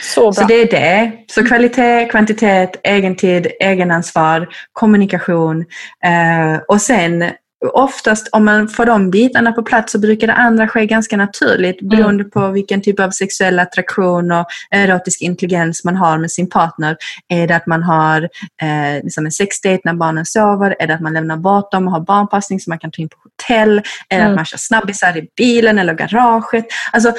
Så, 0.01 0.21
bra. 0.21 0.33
så 0.33 0.43
det 0.43 0.53
är 0.53 0.71
det. 0.71 1.11
Så 1.27 1.45
kvalitet, 1.45 2.05
kvantitet, 2.11 2.75
egentid, 2.83 3.47
egenansvar, 3.59 4.47
kommunikation 4.73 5.65
eh, 6.05 6.61
och 6.67 6.81
sen 6.81 7.31
oftast 7.73 8.29
om 8.31 8.45
man 8.45 8.67
får 8.67 8.85
de 8.85 9.11
bitarna 9.11 9.51
på 9.51 9.63
plats 9.63 9.91
så 9.91 9.99
brukar 9.99 10.27
det 10.27 10.33
andra 10.33 10.67
ske 10.67 10.85
ganska 10.85 11.17
naturligt 11.17 11.81
mm. 11.81 11.89
beroende 11.89 12.23
på 12.23 12.47
vilken 12.47 12.81
typ 12.81 12.99
av 12.99 13.09
sexuell 13.09 13.59
attraktion 13.59 14.31
och 14.31 14.45
erotisk 14.71 15.21
intelligens 15.21 15.83
man 15.83 15.95
har 15.95 16.17
med 16.17 16.31
sin 16.31 16.49
partner. 16.49 16.97
Är 17.27 17.47
det 17.47 17.55
att 17.55 17.67
man 17.67 17.83
har 17.83 18.21
eh, 18.61 19.03
liksom 19.03 19.25
en 19.25 19.31
sexdate 19.31 19.81
när 19.83 19.93
barnen 19.93 20.25
sover? 20.25 20.75
Är 20.79 20.87
det 20.87 20.93
att 20.93 21.01
man 21.01 21.13
lämnar 21.13 21.37
bort 21.37 21.71
dem 21.71 21.87
och 21.87 21.93
har 21.93 21.99
barnpassning 21.99 22.59
så 22.59 22.69
man 22.69 22.79
kan 22.79 22.91
ta 22.91 23.01
in 23.01 23.09
på 23.09 23.17
hotell? 23.23 23.77
Är 23.77 23.83
det 24.09 24.15
mm. 24.15 24.29
att 24.29 24.35
man 24.35 24.45
kör 24.45 24.57
snabbisar 24.57 25.17
i 25.17 25.27
bilen 25.37 25.79
eller 25.79 25.93
garaget? 25.93 26.65
Alltså 26.91 27.13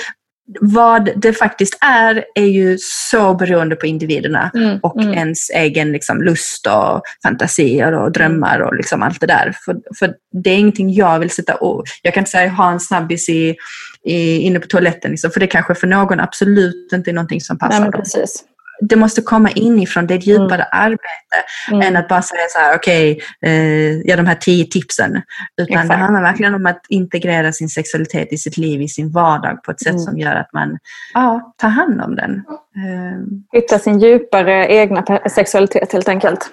vad 0.60 1.10
det 1.16 1.32
faktiskt 1.32 1.78
är, 1.80 2.24
är 2.34 2.44
ju 2.44 2.78
så 2.80 3.34
beroende 3.34 3.76
på 3.76 3.86
individerna 3.86 4.50
mm, 4.54 4.78
och 4.82 5.02
mm. 5.02 5.14
ens 5.14 5.50
egen 5.50 5.92
liksom, 5.92 6.22
lust 6.22 6.66
och 6.66 7.02
fantasier 7.22 7.92
och 7.92 8.12
drömmar 8.12 8.60
och 8.60 8.74
liksom 8.74 9.02
allt 9.02 9.20
det 9.20 9.26
där. 9.26 9.56
För, 9.64 9.76
för 9.98 10.14
det 10.42 10.50
är 10.50 10.58
ingenting 10.58 10.92
jag 10.92 11.18
vill 11.18 11.30
sätta 11.30 11.58
ord. 11.60 11.88
Jag 12.02 12.14
kan 12.14 12.20
inte 12.20 12.30
säga 12.30 12.50
ha 12.50 12.72
en 12.72 12.80
snabbis 12.80 13.28
i, 13.28 13.56
i, 14.04 14.38
inne 14.38 14.60
på 14.60 14.66
toaletten, 14.66 15.10
liksom, 15.10 15.30
för 15.30 15.40
det 15.40 15.46
kanske 15.46 15.74
för 15.74 15.86
någon 15.86 16.20
absolut 16.20 16.92
inte 16.92 17.10
är 17.10 17.14
någonting 17.14 17.40
som 17.40 17.58
passar 17.58 17.80
Nej, 17.80 17.90
dem. 17.90 18.00
Precis 18.00 18.44
det 18.88 18.96
måste 18.96 19.22
komma 19.22 19.50
inifrån, 19.50 20.06
det 20.06 20.14
är 20.14 20.18
ett 20.18 20.26
djupare 20.26 20.62
mm. 20.62 20.68
arbete 20.72 21.38
mm. 21.70 21.80
än 21.80 21.96
att 21.96 22.08
bara 22.08 22.22
säga 22.22 22.42
så 22.48 22.58
här, 22.58 22.76
okej, 22.76 23.12
okay, 23.12 23.50
eh, 23.50 24.00
ja 24.04 24.16
de 24.16 24.26
här 24.26 24.34
tio 24.34 24.64
tipsen. 24.64 25.22
Utan 25.56 25.74
Exakt. 25.74 25.88
det 25.88 25.94
handlar 25.94 26.22
verkligen 26.22 26.54
om 26.54 26.66
att 26.66 26.80
integrera 26.88 27.52
sin 27.52 27.68
sexualitet 27.68 28.32
i 28.32 28.38
sitt 28.38 28.56
liv, 28.56 28.82
i 28.82 28.88
sin 28.88 29.12
vardag 29.12 29.62
på 29.62 29.70
ett 29.70 29.80
sätt 29.80 29.92
mm. 29.92 30.02
som 30.02 30.18
gör 30.18 30.34
att 30.34 30.52
man 30.52 30.78
ja, 31.14 31.54
tar 31.58 31.68
hand 31.68 32.02
om 32.02 32.16
den. 32.16 32.34
Eh. 32.76 33.60
Hitta 33.60 33.78
sin 33.78 33.98
djupare 33.98 34.66
egna 34.66 35.04
sexualitet 35.30 35.92
helt 35.92 36.08
enkelt. 36.08 36.50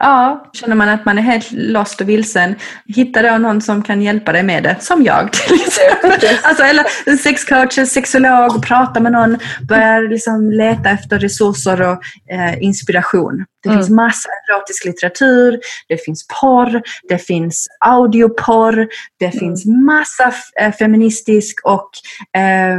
Ja, 0.00 0.50
känner 0.52 0.74
man 0.74 0.88
att 0.88 1.04
man 1.04 1.18
är 1.18 1.22
helt 1.22 1.52
lost 1.52 2.00
och 2.00 2.08
vilsen, 2.08 2.54
hitta 2.86 3.22
då 3.22 3.38
någon 3.38 3.60
som 3.60 3.82
kan 3.82 4.02
hjälpa 4.02 4.32
dig 4.32 4.42
med 4.42 4.62
det, 4.62 4.76
som 4.80 5.02
jag 5.02 5.32
till 5.32 5.54
exempel. 5.54 6.28
Alltså, 6.42 6.62
eller 6.62 7.16
sexcoach, 7.16 7.88
sexolog, 7.88 8.62
prata 8.62 9.00
med 9.00 9.12
någon, 9.12 9.38
börja 9.68 9.98
liksom 9.98 10.50
leta 10.50 10.90
efter 10.90 11.18
resurser 11.18 11.80
och 11.80 12.02
eh, 12.32 12.62
inspiration. 12.62 13.44
Det 13.62 13.68
mm. 13.68 13.78
finns 13.78 13.90
massa 13.90 14.28
erotisk 14.48 14.84
litteratur, 14.84 15.60
det 15.88 16.04
finns 16.04 16.26
porr, 16.40 16.82
det 17.08 17.18
finns 17.18 17.68
audioporr, 17.80 18.88
det 19.18 19.26
mm. 19.26 19.38
finns 19.38 19.66
massa 19.66 20.32
eh, 20.60 20.72
feministisk 20.72 21.60
och 21.64 21.90
eh, 22.36 22.78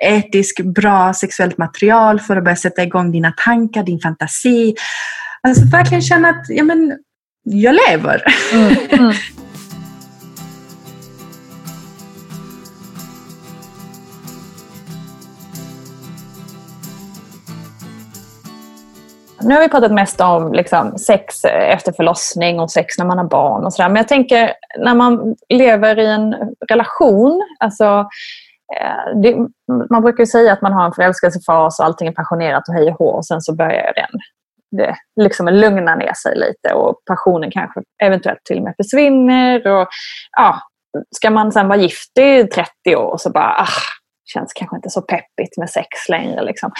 etisk 0.00 0.60
bra 0.60 1.14
sexuellt 1.14 1.58
material 1.58 2.20
för 2.20 2.36
att 2.36 2.44
börja 2.44 2.56
sätta 2.56 2.82
igång 2.82 3.12
dina 3.12 3.32
tankar, 3.36 3.82
din 3.82 4.00
fantasi. 4.00 4.74
Alltså 5.46 5.64
verkligen 5.64 6.02
känna 6.02 6.28
att 6.28 6.46
ja, 6.48 6.64
men, 6.64 6.98
jag 7.42 7.76
lever. 7.88 8.22
Mm, 8.52 8.76
mm. 8.90 9.12
Nu 19.40 19.54
har 19.54 19.60
vi 19.60 19.68
pratat 19.68 19.92
mest 19.92 20.20
om 20.20 20.52
liksom, 20.52 20.98
sex 20.98 21.44
efter 21.44 21.92
förlossning 21.92 22.60
och 22.60 22.70
sex 22.70 22.98
när 22.98 23.06
man 23.06 23.18
har 23.18 23.24
barn 23.24 23.64
och 23.64 23.72
sådär. 23.72 23.88
Men 23.88 23.96
jag 23.96 24.08
tänker 24.08 24.52
när 24.78 24.94
man 24.94 25.36
lever 25.48 25.98
i 25.98 26.06
en 26.06 26.34
relation, 26.68 27.42
alltså 27.58 27.84
eh, 28.80 29.20
det, 29.22 29.36
man 29.90 30.02
brukar 30.02 30.24
säga 30.24 30.52
att 30.52 30.62
man 30.62 30.72
har 30.72 30.84
en 30.84 30.92
förälskelsefas 30.92 31.80
och 31.80 31.86
allting 31.86 32.08
är 32.08 32.12
passionerat 32.12 32.68
och 32.68 32.74
hej 32.74 32.90
och 32.90 32.98
hå 32.98 33.08
och 33.08 33.26
sen 33.26 33.40
så 33.40 33.54
börjar 33.54 33.92
den 33.94 34.20
det 34.76 34.96
liksom 35.20 35.48
lugnar 35.48 35.96
ner 35.96 36.12
sig 36.14 36.36
lite 36.36 36.74
och 36.74 36.96
passionen 37.06 37.50
kanske 37.50 37.80
eventuellt 38.02 38.44
till 38.44 38.58
och 38.58 38.64
med 38.64 38.74
försvinner. 38.76 39.66
Och, 39.66 39.88
ja, 40.36 40.60
ska 41.16 41.30
man 41.30 41.52
sen 41.52 41.68
vara 41.68 41.78
gift 41.78 42.18
i 42.18 42.44
30 42.44 42.96
år 42.96 43.16
så 43.18 43.30
bara, 43.30 43.54
ah, 43.58 43.82
känns 44.24 44.52
kanske 44.52 44.76
inte 44.76 44.90
så 44.90 45.02
peppigt 45.02 45.56
med 45.58 45.70
sex 45.70 46.08
längre. 46.08 46.42
Liksom. 46.42 46.72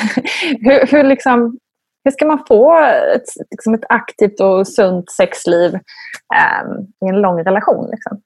hur, 0.60 0.86
hur, 0.86 1.04
liksom, 1.04 1.58
hur 2.04 2.10
ska 2.10 2.26
man 2.26 2.44
få 2.48 2.78
ett, 3.14 3.28
liksom 3.50 3.74
ett 3.74 3.84
aktivt 3.88 4.40
och 4.40 4.68
sunt 4.68 5.10
sexliv 5.10 5.74
um, 5.74 6.86
i 7.06 7.08
en 7.08 7.20
lång 7.20 7.44
relation? 7.44 7.90
Liksom? 7.90 8.20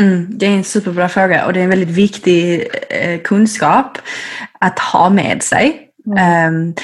Mm, 0.00 0.26
det 0.38 0.46
är 0.46 0.50
en 0.50 0.64
superbra 0.64 1.08
fråga 1.08 1.46
och 1.46 1.52
det 1.52 1.60
är 1.60 1.64
en 1.64 1.70
väldigt 1.70 1.96
viktig 1.96 2.68
eh, 2.88 3.20
kunskap 3.20 3.98
att 4.60 4.78
ha 4.78 5.10
med 5.10 5.42
sig. 5.42 5.87
Mm. 6.16 6.54
Um, 6.54 6.74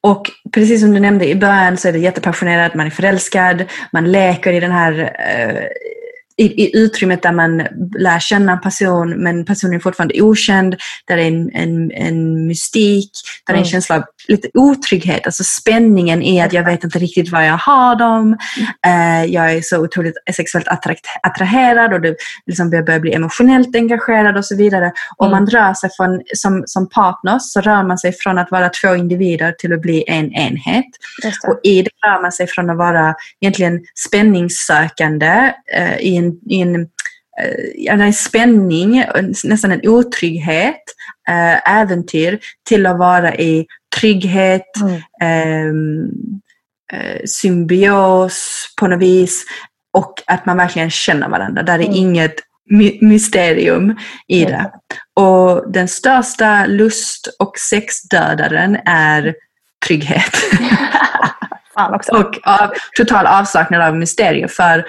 och 0.00 0.30
precis 0.52 0.80
som 0.80 0.92
du 0.92 1.00
nämnde 1.00 1.28
i 1.28 1.34
början 1.34 1.76
så 1.76 1.88
är 1.88 1.92
det 1.92 1.98
jättepassionerat, 1.98 2.74
man 2.74 2.86
är 2.86 2.90
förälskad, 2.90 3.64
man 3.92 4.12
leker 4.12 4.52
i 4.52 4.60
den 4.60 4.72
här 4.72 4.92
uh, 4.92 5.66
i, 6.36 6.44
i 6.44 6.76
utrymmet 6.76 7.22
där 7.22 7.32
man 7.32 7.66
lär 7.98 8.18
känna 8.18 8.52
en 8.52 8.60
person 8.60 9.10
men 9.10 9.44
personen 9.44 9.74
är 9.74 9.80
fortfarande 9.80 10.22
okänd, 10.22 10.76
där 11.06 11.16
det 11.16 11.22
är 11.22 11.28
en, 11.28 11.50
en, 11.54 11.90
en 11.90 12.46
mystik, 12.46 13.10
där 13.46 13.54
det 13.54 13.56
är 13.56 13.58
en 13.58 13.62
mm. 13.62 13.70
känsla 13.70 13.96
av 13.96 14.02
lite 14.28 14.48
otrygghet, 14.54 15.26
alltså 15.26 15.44
spänningen 15.44 16.22
i 16.22 16.40
att 16.40 16.52
jag 16.52 16.64
vet 16.64 16.84
inte 16.84 16.98
riktigt 16.98 17.32
var 17.32 17.42
jag 17.42 17.56
har 17.56 17.96
dem, 17.96 18.36
uh, 18.86 19.24
jag 19.24 19.52
är 19.52 19.60
så 19.60 19.78
otroligt 19.78 20.14
sexuellt 20.36 20.68
attraherad 21.22 21.92
och 21.92 22.00
det 22.00 22.16
liksom 22.46 22.70
börjar 22.70 23.00
bli 23.00 23.12
emotionellt 23.12 23.76
engagerad 23.76 24.36
och 24.36 24.44
så 24.44 24.56
vidare. 24.56 24.92
Och 25.16 25.26
mm. 25.26 25.38
man 25.38 25.46
rör 25.46 25.74
sig 25.74 25.90
från, 25.96 26.22
som, 26.34 26.62
som 26.66 26.88
partner 26.88 27.38
så 27.38 27.60
rör 27.60 27.82
man 27.82 27.98
sig 27.98 28.12
från 28.12 28.38
att 28.38 28.50
vara 28.50 28.68
två 28.68 28.94
individer 28.94 29.52
till 29.52 29.72
att 29.72 29.80
bli 29.80 30.04
en 30.06 30.32
enhet. 30.32 30.86
Och 31.48 31.60
i 31.62 31.82
det 31.82 31.90
rör 32.06 32.22
man 32.22 32.32
sig 32.32 32.46
från 32.46 32.70
att 32.70 32.76
vara 32.76 33.14
egentligen 33.40 33.80
spänningssökande 33.94 35.52
uh, 35.78 35.98
i 36.00 36.21
en, 36.24 36.50
i 36.50 36.60
en, 36.60 36.74
eh, 36.76 38.00
en 38.00 38.12
spänning, 38.12 39.04
nästan 39.44 39.72
en 39.72 39.88
otrygghet, 39.88 40.82
äh, 41.28 41.78
äventyr, 41.78 42.38
till 42.68 42.86
att 42.86 42.98
vara 42.98 43.34
i 43.34 43.66
trygghet, 43.96 44.76
mm. 44.80 45.00
Ehm, 45.22 46.10
eh, 46.92 47.20
symbios 47.26 48.66
på 48.80 48.86
något 48.86 49.02
vis 49.02 49.44
och 49.92 50.22
att 50.26 50.46
man 50.46 50.56
verkligen 50.56 50.90
känner 50.90 51.28
varandra. 51.28 51.62
Där 51.62 51.78
är 51.78 51.84
mm. 51.84 51.96
inget 51.96 52.34
my 52.70 52.98
mysterium 53.00 53.96
i 54.28 54.44
det. 54.44 54.70
Och 55.14 55.72
den 55.72 55.88
största 55.88 56.66
lust 56.66 57.36
och 57.38 57.58
sexdödaren 57.58 58.78
är 58.84 59.34
trygghet. 59.86 60.36
och 62.12 62.38
av, 62.42 62.72
total 62.96 63.26
avsaknad 63.26 63.82
av 63.82 63.96
mysterium. 63.96 64.48
För 64.48 64.84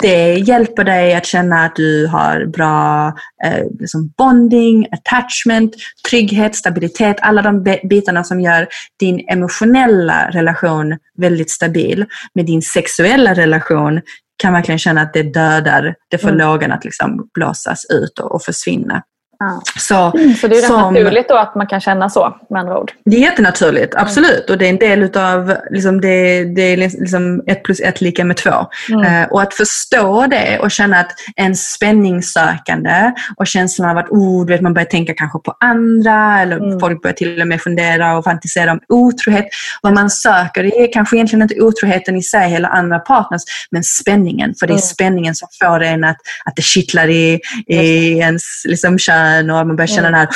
det 0.00 0.34
hjälper 0.34 0.84
dig 0.84 1.14
att 1.14 1.26
känna 1.26 1.64
att 1.64 1.76
du 1.76 2.06
har 2.06 2.46
bra 2.46 3.06
eh, 3.44 3.64
liksom 3.80 4.12
bonding, 4.18 4.86
attachment, 4.90 5.74
trygghet, 6.08 6.56
stabilitet, 6.56 7.16
alla 7.20 7.42
de 7.42 7.78
bitarna 7.88 8.24
som 8.24 8.40
gör 8.40 8.68
din 9.00 9.24
emotionella 9.28 10.30
relation 10.30 10.98
väldigt 11.16 11.50
stabil. 11.50 12.06
Med 12.34 12.46
din 12.46 12.62
sexuella 12.62 13.34
relation 13.34 14.00
kan 14.36 14.52
verkligen 14.52 14.78
känna 14.78 15.00
att 15.00 15.12
det 15.12 15.22
dödar, 15.22 15.94
det 16.08 16.18
får 16.18 16.28
mm. 16.28 16.38
lågan 16.38 16.72
att 16.72 16.84
liksom 16.84 17.28
blåsas 17.34 17.86
ut 17.90 18.18
och, 18.18 18.34
och 18.34 18.42
försvinna. 18.42 19.02
Ja. 19.40 19.62
Så, 19.78 20.18
mm, 20.18 20.34
så 20.34 20.48
det 20.48 20.56
är 20.56 20.60
rätt 20.60 20.66
som, 20.68 20.94
naturligt 20.94 21.28
då 21.28 21.36
att 21.36 21.54
man 21.54 21.66
kan 21.66 21.80
känna 21.80 22.10
så 22.10 22.36
med 22.50 22.60
andra 22.60 22.78
ord? 22.78 22.92
Det 23.04 23.16
är 23.16 23.20
jättenaturligt, 23.20 23.94
absolut. 23.96 24.48
Mm. 24.48 24.52
Och 24.52 24.58
det 24.58 24.66
är 24.66 24.70
en 24.70 24.78
del 24.78 25.02
utav, 25.02 25.56
liksom 25.70 26.00
det, 26.00 26.44
det 26.44 26.62
är 26.62 26.76
liksom 26.76 27.42
ett 27.46 27.62
plus 27.62 27.80
ett 27.80 28.00
lika 28.00 28.24
med 28.24 28.36
två. 28.36 28.66
Mm. 28.90 29.22
Uh, 29.22 29.28
och 29.32 29.42
att 29.42 29.54
förstå 29.54 30.26
det 30.26 30.58
och 30.58 30.70
känna 30.70 31.00
att 31.00 31.12
en 31.36 31.56
spänningssökande 31.56 33.12
och 33.36 33.46
känslan 33.46 33.90
av 33.90 33.98
att 33.98 34.10
oh, 34.10 34.46
du 34.46 34.52
vet, 34.52 34.60
man 34.60 34.74
börjar 34.74 34.86
tänka 34.86 35.14
kanske 35.14 35.38
på 35.38 35.54
andra 35.60 36.40
eller 36.40 36.56
mm. 36.56 36.80
folk 36.80 37.02
börjar 37.02 37.14
till 37.14 37.40
och 37.40 37.48
med 37.48 37.62
fundera 37.62 38.18
och 38.18 38.24
fantisera 38.24 38.72
om 38.72 38.80
otrohet. 38.88 39.46
Vad 39.82 39.94
man 39.94 40.10
söker 40.10 40.62
det 40.62 40.84
är 40.84 40.92
kanske 40.92 41.16
egentligen 41.16 41.42
inte 41.42 41.60
otroheten 41.60 42.16
i 42.16 42.22
sig 42.22 42.54
eller 42.54 42.68
andra 42.68 42.98
partners 42.98 43.42
men 43.70 43.84
spänningen. 43.84 44.54
För 44.60 44.66
det 44.66 44.72
är 44.72 44.74
mm. 44.74 44.82
spänningen 44.82 45.34
som 45.34 45.48
får 45.62 45.82
en 45.82 46.04
att, 46.04 46.18
att 46.44 46.56
det 46.56 46.62
kittlar 46.62 47.08
i, 47.08 47.40
i 47.66 48.12
ens 48.18 48.42
liksom, 48.64 48.98
kön 48.98 49.29
bön 49.30 49.50
och 49.50 49.66
man 49.66 49.76
börjar 49.76 49.86
känna 49.86 50.08
mm. 50.08 50.12
den 50.12 50.20
här 50.20 50.28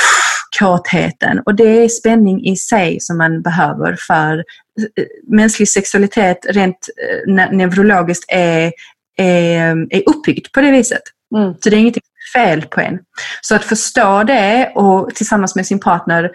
kåtheten. 0.58 1.40
Och 1.46 1.54
det 1.54 1.84
är 1.84 1.88
spänning 1.88 2.46
i 2.46 2.56
sig 2.56 3.00
som 3.00 3.18
man 3.18 3.42
behöver 3.42 3.96
för 4.06 4.38
eh, 4.38 5.04
mänsklig 5.28 5.68
sexualitet 5.68 6.46
rent 6.48 6.88
eh, 7.28 7.48
neurologiskt 7.52 8.24
är, 8.28 8.72
är, 9.16 9.86
är 9.90 10.02
uppbyggt 10.06 10.52
på 10.52 10.60
det 10.60 10.70
viset. 10.70 11.02
Mm. 11.36 11.54
Så 11.60 11.70
det 11.70 11.76
är 11.76 11.80
inget 11.80 11.98
fel 12.34 12.62
på 12.62 12.80
en. 12.80 12.98
Så 13.40 13.54
att 13.54 13.64
förstå 13.64 14.22
det 14.22 14.72
och 14.74 15.14
tillsammans 15.14 15.56
med 15.56 15.66
sin 15.66 15.80
partner 15.80 16.30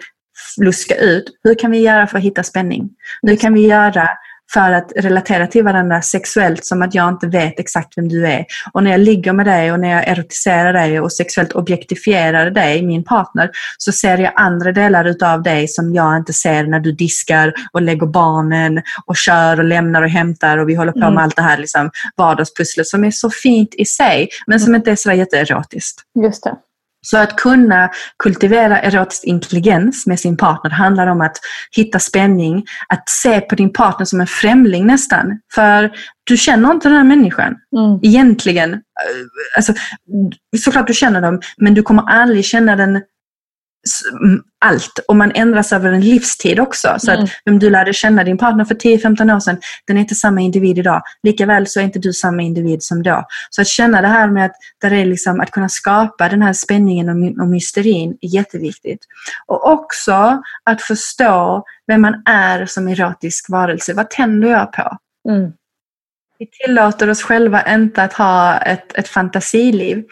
luska 0.60 0.94
ut, 0.94 1.24
hur 1.44 1.54
kan 1.54 1.70
vi 1.70 1.78
göra 1.78 2.06
för 2.06 2.18
att 2.18 2.24
hitta 2.24 2.42
spänning? 2.42 2.90
Hur 3.22 3.36
kan 3.36 3.54
vi 3.54 3.66
göra 3.66 4.08
för 4.52 4.72
att 4.72 4.92
relatera 4.96 5.46
till 5.46 5.64
varandra 5.64 6.02
sexuellt 6.02 6.64
som 6.64 6.82
att 6.82 6.94
jag 6.94 7.08
inte 7.08 7.26
vet 7.26 7.60
exakt 7.60 7.98
vem 7.98 8.08
du 8.08 8.26
är. 8.26 8.44
Och 8.72 8.84
när 8.84 8.90
jag 8.90 9.00
ligger 9.00 9.32
med 9.32 9.46
dig 9.46 9.72
och 9.72 9.80
när 9.80 9.90
jag 9.90 10.08
erotiserar 10.08 10.72
dig 10.72 11.00
och 11.00 11.12
sexuellt 11.12 11.52
objektifierar 11.52 12.50
dig, 12.50 12.82
min 12.82 13.04
partner, 13.04 13.50
så 13.78 13.92
ser 13.92 14.18
jag 14.18 14.32
andra 14.36 14.72
delar 14.72 15.04
utav 15.04 15.42
dig 15.42 15.68
som 15.68 15.94
jag 15.94 16.16
inte 16.16 16.32
ser 16.32 16.64
när 16.64 16.80
du 16.80 16.92
diskar 16.92 17.54
och 17.72 17.82
lägger 17.82 18.06
barnen 18.06 18.82
och 19.06 19.16
kör 19.16 19.58
och 19.58 19.64
lämnar 19.64 20.02
och 20.02 20.10
hämtar 20.10 20.58
och 20.58 20.68
vi 20.68 20.74
håller 20.74 20.92
på 20.92 20.98
med 20.98 21.08
mm. 21.08 21.18
allt 21.18 21.36
det 21.36 21.42
här 21.42 21.58
liksom 21.58 21.90
vardagspusslet 22.16 22.86
som 22.86 23.04
är 23.04 23.10
så 23.10 23.30
fint 23.30 23.74
i 23.74 23.84
sig 23.84 24.28
men 24.46 24.60
som 24.60 24.68
mm. 24.68 24.78
inte 24.78 24.90
är 24.90 24.96
så 24.96 25.12
jätteerotiskt. 25.12 26.00
Just 26.22 26.44
det. 26.44 26.56
Så 27.02 27.18
att 27.18 27.36
kunna 27.36 27.90
kultivera 28.18 28.80
erotisk 28.80 29.24
intelligens 29.24 30.06
med 30.06 30.20
sin 30.20 30.36
partner 30.36 30.70
handlar 30.70 31.06
om 31.06 31.20
att 31.20 31.36
hitta 31.76 31.98
spänning, 31.98 32.64
att 32.88 33.08
se 33.08 33.40
på 33.40 33.54
din 33.54 33.72
partner 33.72 34.06
som 34.06 34.20
en 34.20 34.26
främling 34.26 34.86
nästan. 34.86 35.40
För 35.54 35.90
du 36.24 36.36
känner 36.36 36.70
inte 36.70 36.88
den 36.88 36.96
här 36.96 37.04
människan 37.04 37.56
mm. 37.76 37.98
egentligen. 38.02 38.80
Alltså, 39.56 39.72
såklart 40.58 40.86
du 40.86 40.94
känner 40.94 41.20
dem, 41.20 41.40
men 41.56 41.74
du 41.74 41.82
kommer 41.82 42.02
aldrig 42.02 42.44
känna 42.44 42.76
den 42.76 43.02
allt 44.58 44.98
och 45.08 45.16
man 45.16 45.32
ändras 45.34 45.72
över 45.72 45.92
en 45.92 46.00
livstid 46.00 46.60
också. 46.60 46.96
Så 46.98 47.10
mm. 47.10 47.24
att 47.24 47.30
vem 47.44 47.58
du 47.58 47.70
lärde 47.70 47.92
känna 47.92 48.24
din 48.24 48.38
partner 48.38 48.64
för 48.64 48.74
10-15 48.74 49.36
år 49.36 49.40
sedan, 49.40 49.60
den 49.86 49.96
är 49.96 50.00
inte 50.00 50.14
samma 50.14 50.40
individ 50.40 50.78
idag. 50.78 51.02
Likaväl 51.22 51.66
så 51.66 51.80
är 51.80 51.84
inte 51.84 51.98
du 51.98 52.12
samma 52.12 52.42
individ 52.42 52.82
som 52.82 53.02
då. 53.02 53.24
Så 53.50 53.60
att 53.60 53.68
känna 53.68 54.00
det 54.00 54.08
här 54.08 54.28
med 54.28 54.46
att, 54.46 54.52
där 54.80 54.92
är 54.92 55.04
liksom, 55.04 55.40
att 55.40 55.50
kunna 55.50 55.68
skapa 55.68 56.28
den 56.28 56.42
här 56.42 56.52
spänningen 56.52 57.08
och, 57.08 57.42
och 57.42 57.48
mysterin 57.48 58.18
är 58.20 58.28
jätteviktigt. 58.28 59.00
Och 59.46 59.70
också 59.70 60.42
att 60.64 60.82
förstå 60.82 61.64
vem 61.86 62.00
man 62.00 62.22
är 62.26 62.66
som 62.66 62.88
erotisk 62.88 63.48
varelse. 63.48 63.94
Vad 63.94 64.10
tänder 64.10 64.48
jag 64.48 64.72
på? 64.72 64.96
Mm. 65.28 65.52
Vi 66.38 66.46
tillåter 66.46 67.10
oss 67.10 67.22
själva 67.22 67.74
inte 67.74 68.02
att 68.02 68.12
ha 68.12 68.58
ett, 68.58 68.98
ett 68.98 69.08
fantasiliv 69.08 70.04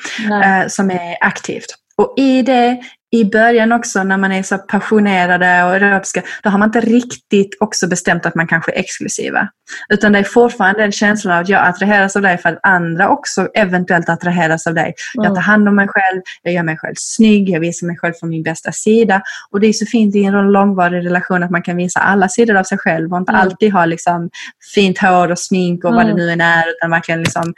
eh, 0.45 0.69
som 0.69 0.91
är 0.91 1.17
aktivt. 1.21 1.75
Och 1.97 2.15
i 2.17 2.43
det 2.43 2.81
i 3.11 3.25
början 3.25 3.73
också 3.73 4.03
när 4.03 4.17
man 4.17 4.33
är 4.33 4.43
så 4.43 4.59
passionerade 4.59 5.65
och 5.65 5.75
erotiska, 5.75 6.23
då 6.43 6.51
har 6.51 6.59
man 6.59 6.69
inte 6.69 6.81
riktigt 6.81 7.57
också 7.61 7.89
bestämt 7.89 8.27
att 8.27 8.35
man 8.35 8.47
kanske 8.47 8.73
är 8.73 8.79
exklusiva. 8.79 9.49
Utan 9.89 10.13
det 10.13 10.19
är 10.19 10.25
fortfarande 10.25 10.85
en 10.85 10.93
känsla 10.93 11.35
av 11.35 11.41
att 11.41 11.49
jag 11.49 11.67
attraheras 11.67 12.17
av 12.17 12.23
dig 12.23 12.39
för 12.39 12.49
att 12.49 12.59
andra 12.63 13.09
också 13.09 13.49
eventuellt 13.55 14.09
attraheras 14.09 14.67
av 14.67 14.75
dig. 14.75 14.95
Mm. 15.17 15.25
Jag 15.25 15.35
tar 15.35 15.43
hand 15.43 15.69
om 15.69 15.77
mig 15.77 15.89
själv, 15.89 16.23
jag 16.43 16.55
gör 16.55 16.63
mig 16.63 16.77
själv 16.77 16.95
snygg, 16.97 17.49
jag 17.49 17.61
visar 17.61 17.87
mig 17.87 17.97
själv 17.99 18.13
från 18.21 18.31
min 18.31 18.43
bästa 18.43 18.73
sida. 18.73 19.23
Och 19.51 19.61
det 19.61 19.67
är 19.67 19.73
så 19.73 19.87
fint 19.87 20.15
i 20.15 20.25
en 20.25 20.53
långvarig 20.53 21.07
relation 21.07 21.43
att 21.43 21.51
man 21.51 21.63
kan 21.63 21.77
visa 21.77 22.01
alla 22.01 22.29
sidor 22.29 22.57
av 22.57 22.65
sig 22.65 22.79
själv 22.79 23.13
och 23.13 23.19
inte 23.19 23.33
mm. 23.33 23.43
alltid 23.43 23.73
ha 23.73 23.85
liksom 23.85 24.31
fint 24.75 24.99
hår 24.99 25.31
och 25.31 25.39
smink 25.39 25.85
och 25.85 25.91
mm. 25.91 25.97
vad 25.97 26.07
det 26.07 26.23
mm. 26.23 26.27
nu 26.27 26.33
än 26.33 26.41
är, 26.41 26.65
utan 26.71 26.91
verkligen 26.91 27.23
liksom 27.23 27.55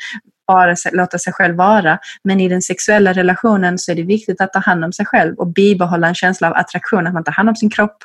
bara 0.53 0.77
låta 0.93 1.19
sig 1.19 1.33
själv 1.33 1.57
vara. 1.57 1.99
Men 2.25 2.41
i 2.41 2.49
den 2.49 2.63
sexuella 2.63 3.13
relationen 3.13 3.79
så 3.79 3.93
är 3.93 3.97
det 3.97 4.03
viktigt 4.03 4.41
att 4.41 4.53
ta 4.53 4.59
hand 4.59 4.85
om 4.85 4.93
sig 4.93 5.07
själv 5.07 5.35
och 5.39 5.47
bibehålla 5.47 6.09
en 6.09 6.15
känsla 6.15 6.49
av 6.49 6.55
attraktion, 6.57 7.07
att 7.07 7.15
man 7.15 7.25
tar 7.25 7.33
hand 7.33 7.49
om 7.49 7.57
sin 7.57 7.71
kropp, 7.71 7.99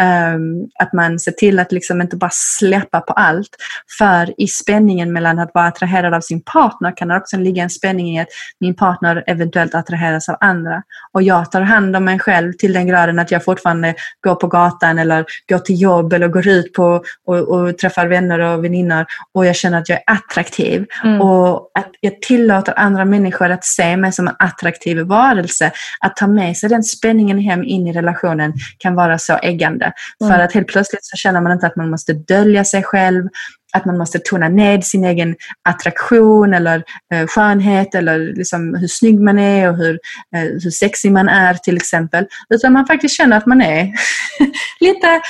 Um, 0.00 0.68
att 0.78 0.92
man 0.92 1.18
ser 1.18 1.32
till 1.32 1.58
att 1.58 1.72
liksom 1.72 2.00
inte 2.00 2.16
bara 2.16 2.30
släppa 2.32 3.00
på 3.00 3.12
allt. 3.12 3.56
För 3.98 4.40
i 4.40 4.48
spänningen 4.48 5.12
mellan 5.12 5.38
att 5.38 5.50
vara 5.54 5.66
attraherad 5.66 6.14
av 6.14 6.20
sin 6.20 6.42
partner 6.42 6.96
kan 6.96 7.08
det 7.08 7.16
också 7.16 7.36
ligga 7.36 7.62
en 7.62 7.70
spänning 7.70 8.16
i 8.16 8.20
att 8.20 8.28
min 8.60 8.74
partner 8.74 9.24
eventuellt 9.26 9.74
attraheras 9.74 10.28
av 10.28 10.36
andra. 10.40 10.82
Och 11.12 11.22
jag 11.22 11.52
tar 11.52 11.60
hand 11.60 11.96
om 11.96 12.04
mig 12.04 12.18
själv 12.18 12.52
till 12.52 12.72
den 12.72 12.86
graden 12.86 13.18
att 13.18 13.30
jag 13.30 13.44
fortfarande 13.44 13.94
går 14.24 14.34
på 14.34 14.46
gatan 14.46 14.98
eller 14.98 15.24
går 15.48 15.58
till 15.58 15.80
jobb 15.80 16.12
eller 16.12 16.28
går 16.28 16.48
ut 16.48 16.72
på 16.72 17.02
och, 17.26 17.38
och 17.38 17.78
träffar 17.78 18.06
vänner 18.06 18.38
och 18.38 18.64
väninnor 18.64 19.06
och 19.32 19.46
jag 19.46 19.56
känner 19.56 19.78
att 19.78 19.88
jag 19.88 19.98
är 19.98 20.14
attraktiv. 20.14 20.86
Mm. 21.04 21.20
Och 21.20 21.70
att 21.74 21.90
jag 22.00 22.22
tillåter 22.22 22.78
andra 22.78 23.04
människor 23.04 23.50
att 23.50 23.64
se 23.64 23.96
mig 23.96 24.12
som 24.12 24.28
en 24.28 24.36
attraktiv 24.38 24.98
varelse. 24.98 25.72
Att 26.00 26.16
ta 26.16 26.26
med 26.26 26.56
sig 26.56 26.68
den 26.68 26.82
spänningen 26.82 27.38
hem 27.38 27.64
in 27.64 27.86
i 27.86 27.92
relationen 27.92 28.52
kan 28.78 28.94
vara 28.94 29.18
så 29.18 29.38
äggande. 29.54 29.92
Mm. 30.20 30.32
För 30.32 30.42
att 30.42 30.52
helt 30.52 30.68
plötsligt 30.68 31.04
så 31.04 31.16
känner 31.16 31.40
man 31.40 31.52
inte 31.52 31.66
att 31.66 31.76
man 31.76 31.90
måste 31.90 32.12
dölja 32.12 32.64
sig 32.64 32.82
själv, 32.82 33.28
att 33.74 33.84
man 33.84 33.98
måste 33.98 34.18
tona 34.18 34.48
ned 34.48 34.84
sin 34.84 35.04
egen 35.04 35.36
attraktion 35.68 36.54
eller 36.54 36.82
eh, 37.14 37.26
skönhet 37.26 37.94
eller 37.94 38.18
liksom 38.18 38.74
hur 38.74 38.88
snygg 38.88 39.20
man 39.20 39.38
är 39.38 39.70
och 39.70 39.76
hur, 39.76 39.98
eh, 40.36 40.40
hur 40.40 40.70
sexig 40.70 41.12
man 41.12 41.28
är 41.28 41.54
till 41.54 41.76
exempel. 41.76 42.26
Utan 42.54 42.72
man 42.72 42.86
faktiskt 42.86 43.16
känner 43.16 43.36
att 43.36 43.46
man 43.46 43.60
är 43.60 43.92
lite, 44.80 45.20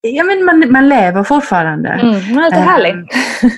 ja 0.00 0.24
men 0.24 0.44
man, 0.44 0.72
man 0.72 0.88
lever 0.88 1.24
fortfarande. 1.24 1.88
Mm, 1.88 2.14
lite 2.14 2.56
härlig. 2.56 2.94
Eh, 2.94 3.50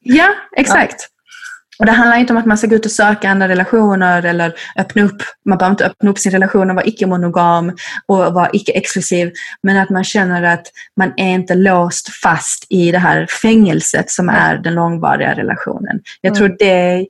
ja, 0.00 0.28
exakt. 0.56 1.08
Och 1.78 1.86
det 1.86 1.92
handlar 1.92 2.16
inte 2.16 2.32
om 2.32 2.36
att 2.36 2.46
man 2.46 2.58
ska 2.58 2.66
gå 2.66 2.74
ut 2.76 2.84
och 2.84 2.90
söka 2.90 3.30
andra 3.30 3.48
relationer 3.48 4.22
eller 4.22 4.54
öppna 4.76 5.02
upp. 5.02 5.22
Man 5.44 5.58
behöver 5.58 5.72
inte 5.72 5.86
öppna 5.86 6.10
upp 6.10 6.18
sin 6.18 6.32
relation 6.32 6.70
och 6.70 6.76
vara 6.76 6.86
icke-monogam 6.86 7.76
och 8.06 8.18
vara 8.18 8.50
icke-exklusiv. 8.52 9.32
Men 9.62 9.76
att 9.76 9.90
man 9.90 10.04
känner 10.04 10.42
att 10.42 10.66
man 10.96 11.12
är 11.16 11.34
inte 11.34 11.54
låst 11.54 12.08
fast 12.22 12.66
i 12.68 12.92
det 12.92 12.98
här 12.98 13.26
fängelset 13.42 14.10
som 14.10 14.28
är 14.28 14.58
den 14.58 14.74
långvariga 14.74 15.34
relationen. 15.34 16.00
Jag 16.20 16.36
mm. 16.36 16.38
tror 16.38 16.56
det 16.58 17.06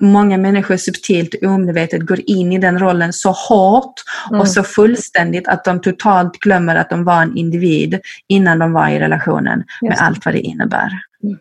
många 0.00 0.38
människor 0.38 0.76
subtilt 0.76 1.34
och 1.34 1.48
omedvetet 1.48 2.06
går 2.06 2.20
in 2.26 2.52
i 2.52 2.58
den 2.58 2.78
rollen 2.78 3.12
så 3.12 3.30
hårt 3.30 3.94
mm. 4.28 4.40
och 4.40 4.48
så 4.48 4.62
fullständigt 4.62 5.48
att 5.48 5.64
de 5.64 5.80
totalt 5.80 6.38
glömmer 6.38 6.76
att 6.76 6.90
de 6.90 7.04
var 7.04 7.22
en 7.22 7.36
individ 7.36 8.00
innan 8.28 8.58
de 8.58 8.72
var 8.72 8.88
i 8.88 8.98
relationen 8.98 9.64
med 9.80 9.96
allt 10.00 10.24
vad 10.24 10.34
det 10.34 10.40
innebär. 10.40 10.90
Mm. 11.22 11.38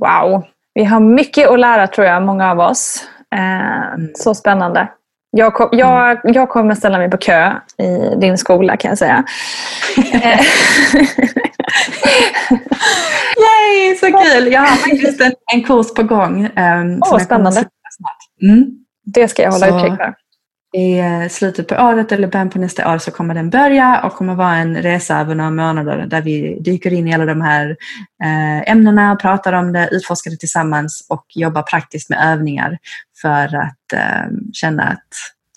Wow, 0.00 0.44
vi 0.80 0.84
har 0.84 1.00
mycket 1.00 1.48
att 1.48 1.60
lära 1.60 1.86
tror 1.86 2.06
jag, 2.06 2.22
många 2.22 2.50
av 2.50 2.60
oss. 2.60 3.04
Eh, 3.34 3.94
mm. 3.94 4.10
så 4.14 4.34
spännande. 4.34 4.88
Jag, 5.30 5.54
kom, 5.54 5.68
jag, 5.72 6.10
mm. 6.10 6.34
jag 6.34 6.48
kommer 6.48 6.74
ställa 6.74 6.98
mig 6.98 7.10
på 7.10 7.16
kö 7.16 7.52
i 7.78 8.16
din 8.20 8.38
skola 8.38 8.76
kan 8.76 8.88
jag 8.88 8.98
säga. 8.98 9.24
Yay, 13.36 13.96
så 14.00 14.06
kul! 14.06 14.52
Jag 14.52 14.60
har 14.60 14.76
faktiskt 14.76 15.20
en, 15.20 15.32
en 15.54 15.64
kurs 15.64 15.94
på 15.94 16.02
gång. 16.02 16.44
Um, 16.44 17.02
oh, 17.02 17.18
spännande. 17.18 17.64
Mm. 18.42 18.70
Det 19.04 19.28
ska 19.28 19.42
jag 19.42 19.52
hålla 19.52 19.66
utkik 19.66 19.96
för 19.96 20.14
i 20.72 20.98
eh, 20.98 21.28
slutet 21.28 21.68
på 21.68 21.74
året 21.74 22.12
eller 22.12 22.28
början 22.28 22.50
på 22.50 22.58
nästa 22.58 22.94
år 22.94 22.98
så 22.98 23.10
kommer 23.10 23.34
den 23.34 23.50
börja 23.50 24.00
och 24.04 24.12
kommer 24.12 24.34
vara 24.34 24.56
en 24.56 24.82
resa 24.82 25.20
över 25.20 25.34
några 25.34 25.50
månader 25.50 26.06
där 26.06 26.22
vi 26.22 26.58
dyker 26.60 26.92
in 26.92 27.08
i 27.08 27.14
alla 27.14 27.24
de 27.24 27.40
här 27.40 27.76
eh, 28.22 28.70
ämnena, 28.70 29.16
pratar 29.16 29.52
om 29.52 29.72
det, 29.72 29.88
utforskar 29.92 30.30
det 30.30 30.36
tillsammans 30.36 31.06
och 31.08 31.24
jobbar 31.34 31.62
praktiskt 31.62 32.10
med 32.10 32.32
övningar 32.32 32.78
för 33.22 33.56
att 33.56 33.92
eh, 33.92 34.30
känna 34.52 34.82
att 34.82 35.08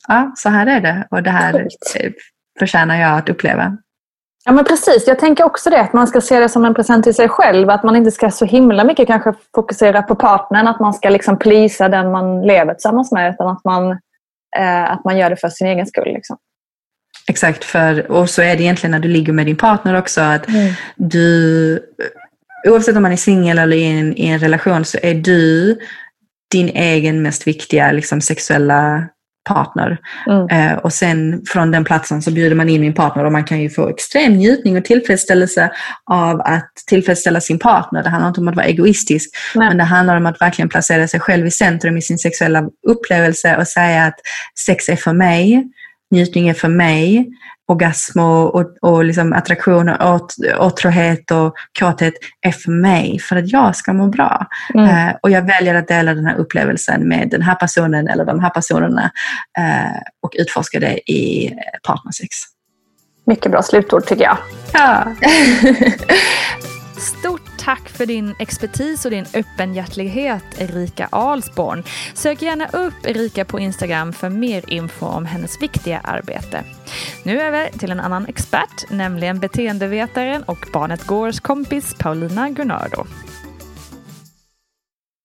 ja, 0.08 0.32
så 0.36 0.50
här 0.50 0.68
är 0.68 0.82
det 0.82 1.08
och 1.12 1.24
det 1.24 1.30
här 1.30 1.68
förtjänar 2.60 2.96
jag 2.96 3.18
att 3.18 3.30
uppleva. 3.30 3.78
Ja 4.46 4.52
men 4.52 4.66
precis, 4.66 5.08
jag 5.08 5.20
tänker 5.20 5.44
också 5.44 5.70
det. 5.70 5.82
Att 5.82 5.94
man 5.94 6.08
ska 6.08 6.22
se 6.22 6.40
det 6.40 6.50
som 6.50 6.66
en 6.66 6.74
present 6.74 7.04
till 7.04 7.14
sig 7.14 7.30
själv. 7.30 7.70
Att 7.70 7.84
man 7.84 7.96
inte 7.96 8.12
ska 8.12 8.32
så 8.32 8.46
himla 8.46 8.84
mycket 8.84 9.08
kanske 9.08 9.34
fokusera 9.56 10.02
på 10.02 10.16
partnern. 10.16 10.68
Att 10.68 10.80
man 10.80 10.94
ska 10.94 11.10
liksom 11.10 11.40
plisa 11.40 11.90
den 11.90 12.12
man 12.12 12.42
lever 12.42 12.74
tillsammans 12.74 13.12
med. 13.12 13.34
Utan 13.34 13.48
att 13.48 13.64
man, 13.64 14.00
att 14.62 15.06
man 15.06 15.18
gör 15.18 15.30
det 15.30 15.38
för 15.38 15.50
sin 15.50 15.68
egen 15.68 15.86
skull. 15.86 16.14
Liksom. 16.14 16.38
Exakt, 17.28 17.64
för, 17.64 18.12
och 18.12 18.30
så 18.30 18.42
är 18.42 18.58
det 18.58 18.64
egentligen 18.64 18.92
när 18.92 19.00
du 19.00 19.08
ligger 19.08 19.34
med 19.34 19.46
din 19.46 19.58
partner 19.58 19.98
också. 19.98 20.22
att 20.22 20.48
mm. 20.48 20.74
du 20.96 21.80
Oavsett 22.68 22.96
om 22.96 23.04
man 23.04 23.12
är 23.12 23.18
singel 23.18 23.60
eller 23.60 23.78
i 23.78 23.84
en, 23.84 24.18
i 24.18 24.28
en 24.28 24.40
relation 24.40 24.86
så 24.86 24.98
är 25.02 25.14
du 25.14 25.80
din 26.52 26.70
egen 26.70 27.22
mest 27.22 27.48
viktiga 27.48 27.92
liksom, 27.92 28.22
sexuella 28.22 29.10
partner. 29.44 29.98
Mm. 30.28 30.48
Eh, 30.48 30.78
och 30.78 30.94
sen 30.94 31.44
från 31.48 31.72
den 31.72 31.84
platsen 31.84 32.22
så 32.22 32.32
bjuder 32.32 32.56
man 32.56 32.70
in 32.70 32.82
min 32.82 32.94
partner 32.94 33.26
och 33.26 33.32
man 33.32 33.44
kan 33.44 33.62
ju 33.62 33.70
få 33.70 33.90
extrem 33.90 34.34
njutning 34.34 34.78
och 34.78 34.86
tillfredsställelse 34.86 35.72
av 36.06 36.42
att 36.42 36.72
tillfredsställa 36.88 37.42
sin 37.42 37.60
partner. 37.60 38.04
Det 38.04 38.10
handlar 38.10 38.28
inte 38.28 38.42
om 38.42 38.48
att 38.48 38.56
vara 38.56 38.66
egoistisk, 38.66 39.30
Nej. 39.56 39.68
men 39.68 39.78
det 39.78 39.84
handlar 39.84 40.18
om 40.18 40.26
att 40.26 40.42
verkligen 40.42 40.70
placera 40.70 41.08
sig 41.08 41.20
själv 41.20 41.48
i 41.48 41.52
centrum 41.52 41.98
i 41.98 42.02
sin 42.02 42.18
sexuella 42.18 42.64
upplevelse 42.88 43.58
och 43.58 43.68
säga 43.68 44.06
att 44.06 44.20
sex 44.66 44.90
är 44.90 44.96
för 44.96 45.14
mig, 45.14 45.64
njutning 46.12 46.50
är 46.50 46.54
för 46.54 46.70
mig 46.70 47.28
orgasm 47.68 48.20
och, 48.20 48.56
och, 48.56 48.78
och 48.82 49.06
liksom 49.06 49.34
attraktion 49.34 49.90
och 49.90 50.14
åt, 50.14 50.36
åtråhet 50.60 51.32
och 51.32 51.54
kåthet 51.80 52.14
är 52.42 52.52
för 52.52 52.72
mig, 52.72 53.20
för 53.20 53.36
att 53.36 53.52
jag 53.52 53.76
ska 53.76 53.94
må 53.94 54.08
bra. 54.08 54.48
Mm. 54.74 54.86
Uh, 54.90 55.16
och 55.22 55.32
jag 55.32 55.42
väljer 55.42 55.76
att 55.76 55.88
dela 55.88 56.14
den 56.14 56.26
här 56.26 56.36
upplevelsen 56.36 57.08
med 57.08 57.30
den 57.30 57.42
här 57.42 57.56
personen 57.56 58.08
eller 58.08 58.26
de 58.26 58.40
här 58.40 58.50
personerna 58.50 59.12
uh, 59.60 60.02
och 60.22 60.32
utforska 60.34 60.80
det 60.80 61.12
i 61.12 61.54
partnersex. 61.84 62.36
Mycket 63.26 63.52
bra 63.52 63.62
slutord 63.62 64.06
tycker 64.06 64.24
jag. 64.24 64.38
Ja. 64.74 65.04
Tack 67.64 67.90
för 67.90 68.06
din 68.06 68.36
expertis 68.40 69.06
och 69.06 69.12
din 69.12 69.26
öppenhjärtlighet 69.34 70.44
Erika 70.58 71.08
Alsborn. 71.12 71.84
Sök 72.14 72.42
gärna 72.42 72.68
upp 72.68 73.06
Erika 73.06 73.46
på 73.46 73.60
Instagram 73.60 74.14
för 74.14 74.30
mer 74.30 74.64
info 74.68 75.06
om 75.06 75.26
hennes 75.26 75.62
viktiga 75.62 76.00
arbete. 76.00 76.64
Nu 77.24 77.42
över 77.42 77.70
till 77.70 77.92
en 77.92 78.00
annan 78.00 78.26
expert, 78.28 78.90
nämligen 78.90 79.40
beteendevetaren 79.40 80.44
och 80.44 80.68
Barnet 80.74 81.08
Gårds 81.08 81.40
kompis 81.40 81.96
Paulina 82.00 82.50
Gunnardo. 82.50 83.06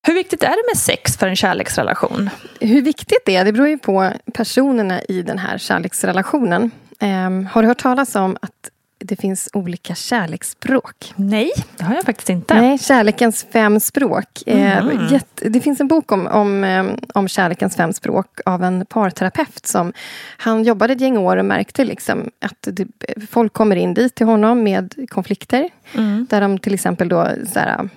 Hur 0.06 0.14
viktigt 0.14 0.42
är 0.42 0.50
det 0.50 0.62
med 0.74 0.78
sex 0.78 1.16
för 1.16 1.26
en 1.26 1.36
kärleksrelation? 1.36 2.30
Hur 2.60 2.82
viktigt 2.82 3.22
det 3.26 3.36
är, 3.36 3.44
det 3.44 3.52
beror 3.52 3.68
ju 3.68 3.78
på 3.78 4.12
personerna 4.34 5.02
i 5.02 5.22
den 5.22 5.38
här 5.38 5.58
kärleksrelationen. 5.58 6.70
Um, 7.00 7.46
har 7.46 7.62
du 7.62 7.68
hört 7.68 7.82
talas 7.82 8.14
om 8.14 8.36
att 8.42 8.70
det 8.98 9.16
finns 9.16 9.48
olika 9.52 9.94
kärleksspråk. 9.94 11.12
Nej, 11.16 11.50
det 11.76 11.84
har 11.84 11.94
jag 11.94 12.04
faktiskt 12.04 12.30
inte. 12.30 12.54
Nej, 12.54 12.78
Kärlekens 12.78 13.46
fem 13.52 13.80
språk. 13.80 14.42
Mm. 14.46 15.18
Det 15.34 15.60
finns 15.60 15.80
en 15.80 15.88
bok 15.88 16.12
om, 16.12 16.26
om, 16.26 16.64
eh, 16.64 16.86
om 17.14 17.28
kärlekens 17.28 17.76
fem 17.76 17.92
språk 17.92 18.40
av 18.46 18.64
en 18.64 18.86
parterapeut. 18.86 19.66
Som, 19.66 19.92
han 20.38 20.64
jobbade 20.64 20.92
ett 20.92 21.00
gäng 21.00 21.18
år 21.18 21.36
och 21.36 21.44
märkte 21.44 21.84
liksom 21.84 22.30
att 22.40 22.68
det, 22.72 22.86
folk 23.30 23.52
kommer 23.52 23.76
in 23.76 23.94
dit 23.94 24.14
till 24.14 24.26
honom 24.26 24.62
med 24.62 24.94
konflikter. 25.08 25.68
Mm. 25.94 26.26
Där 26.30 26.40
de 26.40 26.58
till 26.58 26.74
exempel 26.74 27.08
då 27.08 27.28
så 27.52 27.58
här, 27.58 27.88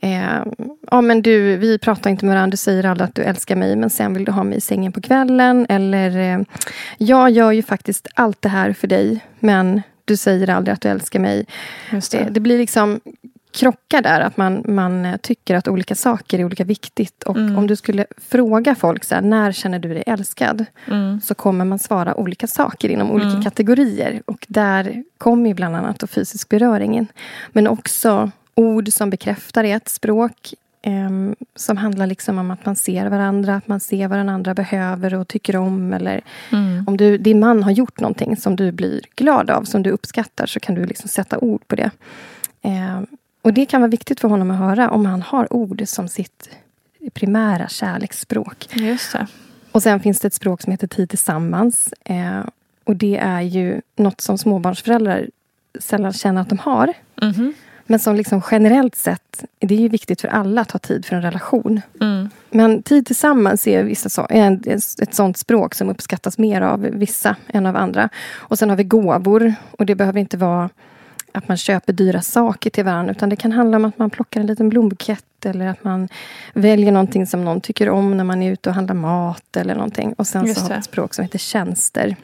Eh, 0.00 0.42
ja, 0.90 1.00
men 1.00 1.22
du, 1.22 1.56
vi 1.56 1.78
pratar 1.78 2.10
inte 2.10 2.24
med 2.24 2.34
varandra, 2.34 2.50
du 2.50 2.56
säger 2.56 2.84
aldrig 2.84 3.08
att 3.08 3.14
du 3.14 3.22
älskar 3.22 3.56
mig 3.56 3.76
men 3.76 3.90
sen 3.90 4.14
vill 4.14 4.24
du 4.24 4.32
ha 4.32 4.44
mig 4.44 4.58
i 4.58 4.60
sängen 4.60 4.92
på 4.92 5.00
kvällen. 5.00 5.66
Eller, 5.68 6.18
eh, 6.18 6.40
jag 6.98 7.30
gör 7.30 7.52
ju 7.52 7.62
faktiskt 7.62 8.08
allt 8.14 8.42
det 8.42 8.48
här 8.48 8.72
för 8.72 8.86
dig 8.86 9.20
men 9.38 9.82
du 10.04 10.16
säger 10.16 10.50
aldrig 10.50 10.74
att 10.74 10.80
du 10.80 10.88
älskar 10.88 11.20
mig. 11.20 11.46
Det. 12.10 12.28
det. 12.30 12.40
blir 12.40 12.58
liksom 12.58 13.00
krockar 13.52 14.02
där, 14.02 14.20
att 14.20 14.36
man, 14.36 14.64
man 14.68 15.18
tycker 15.22 15.54
att 15.54 15.68
olika 15.68 15.94
saker 15.94 16.38
är 16.38 16.44
olika 16.44 16.64
viktigt. 16.64 17.22
Och 17.22 17.36
mm. 17.36 17.58
om 17.58 17.66
du 17.66 17.76
skulle 17.76 18.06
fråga 18.28 18.74
folk 18.74 19.04
så 19.04 19.14
här, 19.14 19.22
när 19.22 19.52
känner 19.52 19.78
du 19.78 19.88
dig 19.88 20.02
älskad? 20.06 20.64
Mm. 20.86 21.20
Så 21.20 21.34
kommer 21.34 21.64
man 21.64 21.78
svara 21.78 22.14
olika 22.14 22.46
saker 22.46 22.88
inom 22.88 23.10
olika 23.10 23.30
mm. 23.30 23.42
kategorier. 23.42 24.22
Och 24.24 24.46
där 24.48 25.04
kommer 25.18 25.54
bland 25.54 25.76
annat 25.76 26.10
fysisk 26.10 26.48
beröring 26.48 26.96
in. 26.96 27.06
Men 27.52 27.66
också 27.66 28.30
ord 28.54 28.88
som 28.92 29.10
bekräftar 29.10 29.64
ett 29.64 29.88
språk. 29.88 30.54
Um, 30.86 31.36
som 31.54 31.76
handlar 31.76 32.06
liksom 32.06 32.38
om 32.38 32.50
att 32.50 32.66
man 32.66 32.76
ser 32.76 33.06
varandra, 33.06 33.54
att 33.54 33.68
man 33.68 33.80
ser 33.80 34.08
vad 34.08 34.18
den 34.18 34.28
andra 34.28 34.54
behöver 34.54 35.14
och 35.14 35.28
tycker 35.28 35.56
om. 35.56 35.92
Eller 35.92 36.20
mm. 36.52 36.84
om 36.86 36.96
du, 36.96 37.18
din 37.18 37.40
man 37.40 37.62
har 37.62 37.70
gjort 37.70 38.00
någonting 38.00 38.36
som 38.36 38.56
du 38.56 38.72
blir 38.72 39.00
glad 39.16 39.50
av, 39.50 39.64
som 39.64 39.82
du 39.82 39.90
uppskattar, 39.90 40.46
så 40.46 40.60
kan 40.60 40.74
du 40.74 40.86
liksom 40.86 41.08
sätta 41.08 41.38
ord 41.38 41.68
på 41.68 41.76
det. 41.76 41.90
Um, 42.62 43.06
och 43.42 43.52
det 43.52 43.66
kan 43.66 43.80
vara 43.80 43.90
viktigt 43.90 44.20
för 44.20 44.28
honom 44.28 44.50
att 44.50 44.58
höra 44.58 44.90
om 44.90 45.06
han 45.06 45.22
har 45.22 45.52
ord 45.52 45.82
som 45.86 46.08
sitt 46.08 46.50
primära 47.14 47.68
kärleksspråk. 47.68 48.68
Just 48.74 49.12
det. 49.12 49.26
Och 49.72 49.82
sen 49.82 50.00
finns 50.00 50.20
det 50.20 50.28
ett 50.28 50.34
språk 50.34 50.62
som 50.62 50.70
heter 50.70 50.86
tid 50.86 51.08
tillsammans. 51.08 51.94
Uh, 52.10 52.46
och 52.84 52.96
det 52.96 53.16
är 53.16 53.40
ju 53.40 53.80
något 53.96 54.20
som 54.20 54.38
småbarnsföräldrar 54.38 55.28
sällan 55.80 56.12
känner 56.12 56.40
att 56.40 56.48
de 56.48 56.58
har. 56.58 56.92
Mm 57.22 57.34
-hmm. 57.34 57.52
Men 57.86 57.98
som 57.98 58.16
liksom 58.16 58.42
generellt 58.50 58.94
sett, 58.94 59.44
det 59.58 59.74
är 59.74 59.78
ju 59.78 59.88
viktigt 59.88 60.20
för 60.20 60.28
alla 60.28 60.60
att 60.60 60.70
ha 60.70 60.78
tid 60.78 61.04
för 61.04 61.16
en 61.16 61.22
relation. 61.22 61.80
Mm. 62.00 62.30
Men 62.50 62.82
tid 62.82 63.06
tillsammans 63.06 63.66
är, 63.66 63.82
vissa 63.82 64.08
så, 64.08 64.26
är 64.30 64.68
ett 65.02 65.14
sånt 65.14 65.36
språk 65.36 65.74
som 65.74 65.90
uppskattas 65.90 66.38
mer 66.38 66.60
av 66.60 66.80
vissa 66.80 67.36
än 67.48 67.66
av 67.66 67.76
andra. 67.76 68.08
Och 68.34 68.58
sen 68.58 68.70
har 68.70 68.76
vi 68.76 68.84
gåvor. 68.84 69.54
Och 69.70 69.86
det 69.86 69.94
behöver 69.94 70.20
inte 70.20 70.36
vara 70.36 70.70
att 71.32 71.48
man 71.48 71.56
köper 71.56 71.92
dyra 71.92 72.22
saker 72.22 72.70
till 72.70 72.84
varandra. 72.84 73.12
Utan 73.12 73.28
det 73.28 73.36
kan 73.36 73.52
handla 73.52 73.76
om 73.76 73.84
att 73.84 73.98
man 73.98 74.10
plockar 74.10 74.40
en 74.40 74.46
liten 74.46 74.68
blombukett. 74.68 75.24
Eller 75.44 75.66
att 75.66 75.84
man 75.84 76.08
väljer 76.54 76.92
någonting 76.92 77.26
som 77.26 77.44
någon 77.44 77.60
tycker 77.60 77.88
om 77.88 78.16
när 78.16 78.24
man 78.24 78.42
är 78.42 78.52
ute 78.52 78.68
och 78.68 78.74
handlar 78.74 78.94
mat. 78.94 79.56
eller 79.56 79.74
någonting. 79.74 80.12
Och 80.12 80.26
sen 80.26 80.54
så 80.54 80.60
har 80.60 80.68
vi 80.68 80.74
ett 80.74 80.84
språk 80.84 81.14
som 81.14 81.22
heter 81.22 81.38
tjänster. 81.38 82.16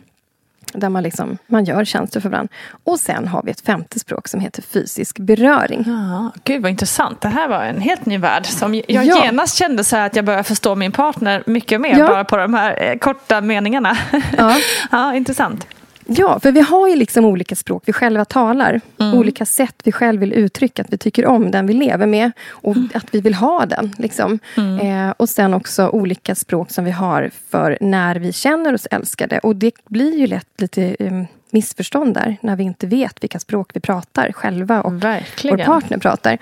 Där 0.73 0.89
man, 0.89 1.03
liksom, 1.03 1.39
man 1.47 1.65
gör 1.65 1.85
tjänster 1.85 2.21
för 2.21 2.29
varandra. 2.29 2.53
Och 2.85 3.01
sen 3.01 3.29
har 3.29 3.43
vi 3.43 3.51
ett 3.51 3.61
femte 3.61 3.99
språk 3.99 4.29
som 4.29 4.41
heter 4.41 4.63
fysisk 4.63 5.19
beröring. 5.19 5.85
Ja, 5.87 6.33
Gud 6.45 6.63
vad 6.63 6.71
intressant. 6.71 7.21
Det 7.21 7.29
här 7.29 7.49
var 7.49 7.65
en 7.65 7.81
helt 7.81 8.07
ny 8.07 8.19
värld. 8.19 8.47
Som 8.47 8.75
jag 8.75 8.85
ja. 8.89 9.25
genast 9.25 9.57
kände 9.57 9.85
så 9.85 9.97
att 9.97 10.17
jag 10.17 10.25
började 10.25 10.45
förstå 10.45 10.75
min 10.75 10.93
partner 10.93 11.43
mycket 11.47 11.81
mer. 11.81 11.99
Ja. 11.99 12.07
Bara 12.07 12.25
på 12.25 12.37
de 12.37 12.55
här 12.55 12.83
eh, 12.83 12.99
korta 12.99 13.41
meningarna. 13.41 13.97
Ja. 14.37 14.57
ja, 14.91 15.15
intressant. 15.15 15.67
Ja, 16.11 16.41
för 16.41 16.53
vi 16.53 16.61
har 16.61 16.89
ju 16.89 16.97
liksom 16.97 17.25
olika 17.25 17.57
språk 17.57 17.83
vi 17.87 17.93
själva 17.93 18.25
talar. 18.25 18.81
Mm. 19.01 19.19
Olika 19.19 19.47
sätt 19.47 19.75
vi 19.85 19.93
själva 19.93 20.21
vill 20.21 20.33
uttrycka 20.33 20.83
att 20.83 20.93
vi 20.93 20.99
tycker 20.99 21.27
om 21.27 21.51
den 21.51 21.67
vi 21.67 21.75
lever 21.75 22.07
med. 22.07 22.33
Och 22.49 22.77
mm. 22.77 22.89
att 22.95 23.15
vi 23.15 23.21
vill 23.21 23.35
ha 23.35 23.67
den. 23.67 23.95
Liksom. 23.99 24.39
Mm. 24.57 25.09
Eh, 25.09 25.15
och 25.17 25.29
sen 25.29 25.55
också 25.55 25.89
olika 25.89 26.35
språk 26.35 26.71
som 26.71 26.85
vi 26.85 26.91
har 26.91 27.31
för 27.51 27.79
när 27.81 28.17
vi 28.17 28.33
känner 28.33 28.75
oss 28.75 28.87
älskade. 28.91 29.39
Och 29.39 29.57
det 29.57 29.75
blir 29.89 30.19
ju 30.19 30.27
lätt 30.27 30.61
lite 30.61 30.97
um, 30.99 31.27
missförstånd 31.51 32.15
där. 32.15 32.37
När 32.41 32.57
vi 32.57 32.65
inte 32.65 32.87
vet 32.87 33.23
vilka 33.23 33.39
språk 33.39 33.71
vi 33.75 33.81
pratar 33.81 34.33
själva 34.33 34.83
och 34.83 35.05
Verkligen. 35.05 35.57
vår 35.57 35.65
partner 35.65 35.99
pratar. 35.99 36.39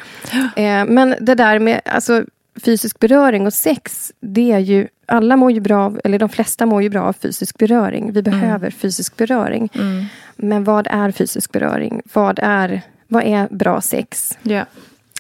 Eh, 0.57 0.85
men 0.85 1.15
det 1.21 1.35
där 1.35 1.59
med 1.59 1.81
alltså, 1.85 2.25
fysisk 2.65 2.99
beröring 2.99 3.47
och 3.47 3.55
sex, 3.55 4.13
det 4.21 4.53
är 4.53 4.59
ju 4.59 4.89
alla 5.07 5.37
mår 5.37 5.53
ju 5.53 5.61
bra 5.61 5.85
av, 5.85 6.01
eller 6.05 6.19
de 6.19 6.29
flesta 6.29 6.67
mår 6.67 6.83
ju 6.83 6.89
bra 6.89 7.03
av 7.03 7.13
fysisk 7.13 7.59
beröring. 7.59 8.13
Vi 8.13 8.21
mm. 8.21 8.31
behöver 8.31 8.67
mm. 8.67 8.73
fysisk 8.73 9.17
beröring. 9.17 9.69
Mm. 9.75 10.05
Men 10.37 10.65
vad 10.65 10.87
är 10.91 11.11
fysisk 11.11 11.53
beröring? 11.53 12.03
Vad 12.13 12.39
är, 12.43 12.83
vad 13.09 13.25
är 13.25 13.49
bra 13.51 13.81
sex? 13.81 14.39
Yeah. 14.45 14.67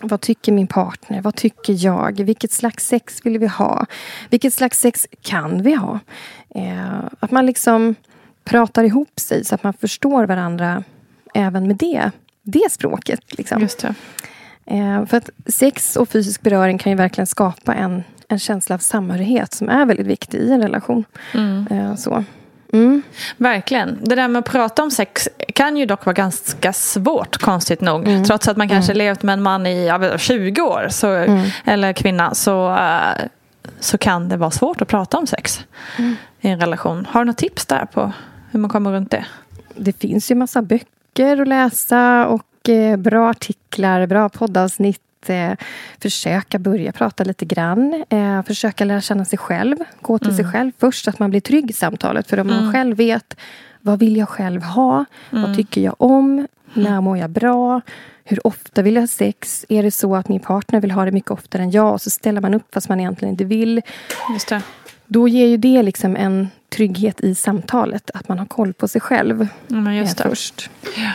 Vad 0.02 0.20
tycker 0.20 0.52
min 0.52 0.66
partner? 0.66 1.22
Vad 1.22 1.34
tycker 1.34 1.84
jag? 1.84 2.20
Vilket 2.20 2.52
slags 2.52 2.86
sex 2.86 3.20
vill 3.24 3.38
vi 3.38 3.46
ha? 3.46 3.86
Vilket 4.30 4.54
slags 4.54 4.80
sex 4.80 5.06
kan 5.22 5.62
vi 5.62 5.74
ha? 5.74 6.00
Eh, 6.54 7.04
att 7.20 7.30
man 7.30 7.46
liksom 7.46 7.94
pratar 8.44 8.84
ihop 8.84 9.20
sig 9.20 9.44
så 9.44 9.54
att 9.54 9.62
man 9.62 9.72
förstår 9.72 10.26
varandra 10.26 10.84
även 11.34 11.66
med 11.66 11.76
det, 11.76 12.10
det 12.42 12.72
språket. 12.72 13.38
Liksom. 13.38 13.62
Just 13.62 13.78
det. 13.78 13.94
Eh, 14.66 15.06
för 15.06 15.16
att 15.16 15.30
sex 15.46 15.96
och 15.96 16.08
fysisk 16.08 16.42
beröring 16.42 16.78
kan 16.78 16.92
ju 16.92 16.96
verkligen 16.96 17.26
skapa 17.26 17.74
en, 17.74 18.04
en 18.28 18.38
känsla 18.38 18.74
av 18.74 18.78
samhörighet 18.78 19.54
som 19.54 19.68
är 19.68 19.86
väldigt 19.86 20.06
viktig 20.06 20.38
i 20.38 20.52
en 20.52 20.62
relation. 20.62 21.04
Mm. 21.34 21.66
Eh, 21.70 21.94
så. 21.94 22.24
Mm. 22.72 23.02
Verkligen. 23.36 23.98
Det 24.02 24.14
där 24.14 24.28
med 24.28 24.40
att 24.40 24.44
prata 24.44 24.82
om 24.82 24.90
sex 24.90 25.28
kan 25.54 25.76
ju 25.76 25.86
dock 25.86 26.06
vara 26.06 26.14
ganska 26.14 26.72
svårt, 26.72 27.36
konstigt 27.36 27.80
nog. 27.80 28.08
Mm. 28.08 28.24
Trots 28.24 28.48
att 28.48 28.56
man 28.56 28.68
kanske 28.68 28.92
mm. 28.92 28.98
levt 28.98 29.22
med 29.22 29.32
en 29.32 29.42
man 29.42 29.66
i 29.66 29.86
ja, 29.86 30.18
20 30.18 30.62
år, 30.62 30.86
så, 30.90 31.08
mm. 31.08 31.46
eller 31.64 31.92
kvinna, 31.92 32.34
så, 32.34 32.70
uh, 32.70 33.26
så 33.80 33.98
kan 33.98 34.28
det 34.28 34.36
vara 34.36 34.50
svårt 34.50 34.82
att 34.82 34.88
prata 34.88 35.18
om 35.18 35.26
sex 35.26 35.64
mm. 35.98 36.16
i 36.40 36.48
en 36.48 36.60
relation. 36.60 37.06
Har 37.10 37.20
du 37.20 37.24
något 37.24 37.38
tips 37.38 37.66
där 37.66 37.86
på 37.92 38.12
hur 38.50 38.60
man 38.60 38.70
kommer 38.70 38.92
runt 38.92 39.10
det? 39.10 39.26
Det 39.76 39.92
finns 39.92 40.30
ju 40.30 40.34
massa 40.34 40.62
böcker 40.62 41.40
att 41.42 41.48
läsa 41.48 42.26
och 42.26 42.42
Eh, 42.55 42.55
bra 42.98 43.30
artiklar, 43.30 44.06
bra 44.06 44.28
poddavsnitt. 44.28 45.00
Eh, 45.26 45.52
försöka 46.02 46.58
börja 46.58 46.92
prata 46.92 47.24
lite 47.24 47.44
grann. 47.44 48.04
Eh, 48.08 48.42
försöka 48.42 48.84
lära 48.84 49.00
känna 49.00 49.24
sig 49.24 49.38
själv. 49.38 49.76
Gå 50.00 50.18
till 50.18 50.28
mm. 50.28 50.36
sig 50.36 50.52
själv 50.52 50.72
först, 50.78 51.04
så 51.04 51.10
att 51.10 51.18
man 51.18 51.30
blir 51.30 51.40
trygg 51.40 51.70
i 51.70 51.72
samtalet. 51.72 52.30
För 52.30 52.40
om 52.40 52.50
mm. 52.50 52.64
man 52.64 52.72
själv 52.72 52.96
vet 52.96 53.36
vad 53.80 53.98
vill 53.98 54.16
jag 54.16 54.28
själv 54.28 54.62
ha? 54.62 55.04
Mm. 55.30 55.42
Vad 55.42 55.56
tycker 55.56 55.80
jag 55.80 55.94
om? 55.98 56.46
När 56.74 57.00
mår 57.00 57.18
jag 57.18 57.30
bra? 57.30 57.80
Hur 58.24 58.46
ofta 58.46 58.82
vill 58.82 58.94
jag 58.94 59.02
ha 59.02 59.06
sex? 59.06 59.66
Är 59.68 59.82
det 59.82 59.90
så 59.90 60.16
att 60.16 60.28
min 60.28 60.40
partner 60.40 60.80
vill 60.80 60.90
ha 60.90 61.04
det 61.04 61.12
mycket 61.12 61.30
oftare 61.30 61.62
än 61.62 61.70
jag? 61.70 61.92
Och 61.92 62.02
så 62.02 62.10
ställer 62.10 62.40
man 62.40 62.54
upp 62.54 62.74
fast 62.74 62.88
man 62.88 63.00
egentligen 63.00 63.32
inte 63.32 63.44
vill. 63.44 63.82
Just 64.32 64.48
det. 64.48 64.62
Då 65.06 65.28
ger 65.28 65.46
ju 65.46 65.56
det 65.56 65.82
liksom 65.82 66.16
en 66.16 66.48
trygghet 66.68 67.20
i 67.20 67.34
samtalet. 67.34 68.10
Att 68.14 68.28
man 68.28 68.38
har 68.38 68.46
koll 68.46 68.72
på 68.72 68.88
sig 68.88 69.00
själv 69.00 69.42
eh, 69.42 69.48
det. 70.16 70.22
först. 70.22 70.70
Eh, 70.96 71.10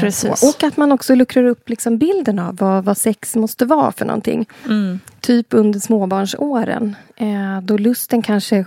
Precis. 0.00 0.38
så. 0.40 0.48
Och 0.48 0.64
att 0.64 0.76
man 0.76 0.92
också 0.92 1.14
luckrar 1.14 1.44
upp 1.44 1.68
liksom 1.68 1.98
bilden 1.98 2.38
av 2.38 2.56
vad, 2.56 2.84
vad 2.84 2.96
sex 2.96 3.36
måste 3.36 3.64
vara 3.64 3.92
för 3.92 4.04
någonting. 4.04 4.46
Mm. 4.66 5.00
Typ 5.20 5.46
under 5.50 5.80
småbarnsåren. 5.80 6.96
Eh, 7.16 7.60
då 7.62 7.78
lusten 7.78 8.22
kanske 8.22 8.56
eh, 8.56 8.64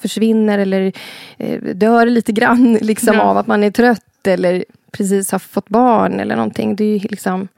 försvinner 0.00 0.58
eller 0.58 0.92
eh, 1.36 1.60
dör 1.62 2.06
lite 2.06 2.32
grann 2.32 2.74
liksom, 2.80 3.14
Ja. 3.14 3.22
av 3.22 3.36
att 3.36 3.46
man 3.46 3.64
är 3.64 3.70
trött 3.70 4.26
eller 4.26 4.64
precis 4.90 5.32
har 5.32 5.38
fått 5.38 5.68
barn 5.68 6.20
eller 6.20 6.36
någonting. 6.36 6.76
Det 6.76 6.84
är 6.84 7.00
liksom 7.08 7.48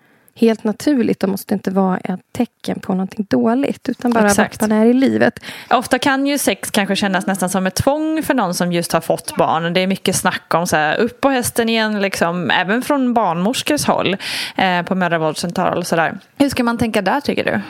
helt 0.41 0.64
naturligt 0.64 1.22
och 1.22 1.28
måste 1.28 1.55
inte 1.55 1.70
vara 1.70 1.99
ett 1.99 2.20
tecken 2.32 2.80
på 2.80 2.93
någonting 2.93 3.26
dåligt. 3.30 3.88
Utan 3.88 4.11
bara 4.11 4.26
Exakt. 4.26 4.62
vart 4.62 4.70
man 4.70 4.78
är 4.78 4.86
i 4.86 4.93
livet. 4.93 5.41
Ofta 5.70 5.99
kan 5.99 6.26
ju 6.26 6.38
sex 6.38 6.70
kanske 6.70 6.97
kännas 6.97 7.26
nästan 7.26 7.49
som 7.51 7.66
ett 7.66 7.74
tvång 7.74 8.22
för 8.22 8.34
någon 8.34 8.55
som 8.55 8.72
just 8.72 8.93
har 8.93 9.01
fått 9.01 9.36
barn. 9.36 9.72
Det 9.72 9.80
är 9.80 9.86
mycket 9.86 10.16
snack 10.16 10.55
om 10.55 10.66
så 10.66 10.76
här, 10.76 10.97
upp 10.97 11.20
på 11.20 11.28
hästen 11.28 11.68
igen, 11.68 12.01
liksom, 12.01 12.51
även 12.51 12.82
från 12.82 13.14
barnmorskors 13.14 13.84
håll 13.84 14.16
eh, 14.57 14.82
på 14.82 14.95
mödravårdscentral. 14.95 15.78
och 15.78 15.86
Så 15.86 15.97
där. 15.97 16.18
Hur 16.38 16.49
ska 16.49 16.64
man 16.64 16.78
tänka 16.78 17.03
där 17.03 17.20
tycker 17.20 17.45
du? 17.45 17.61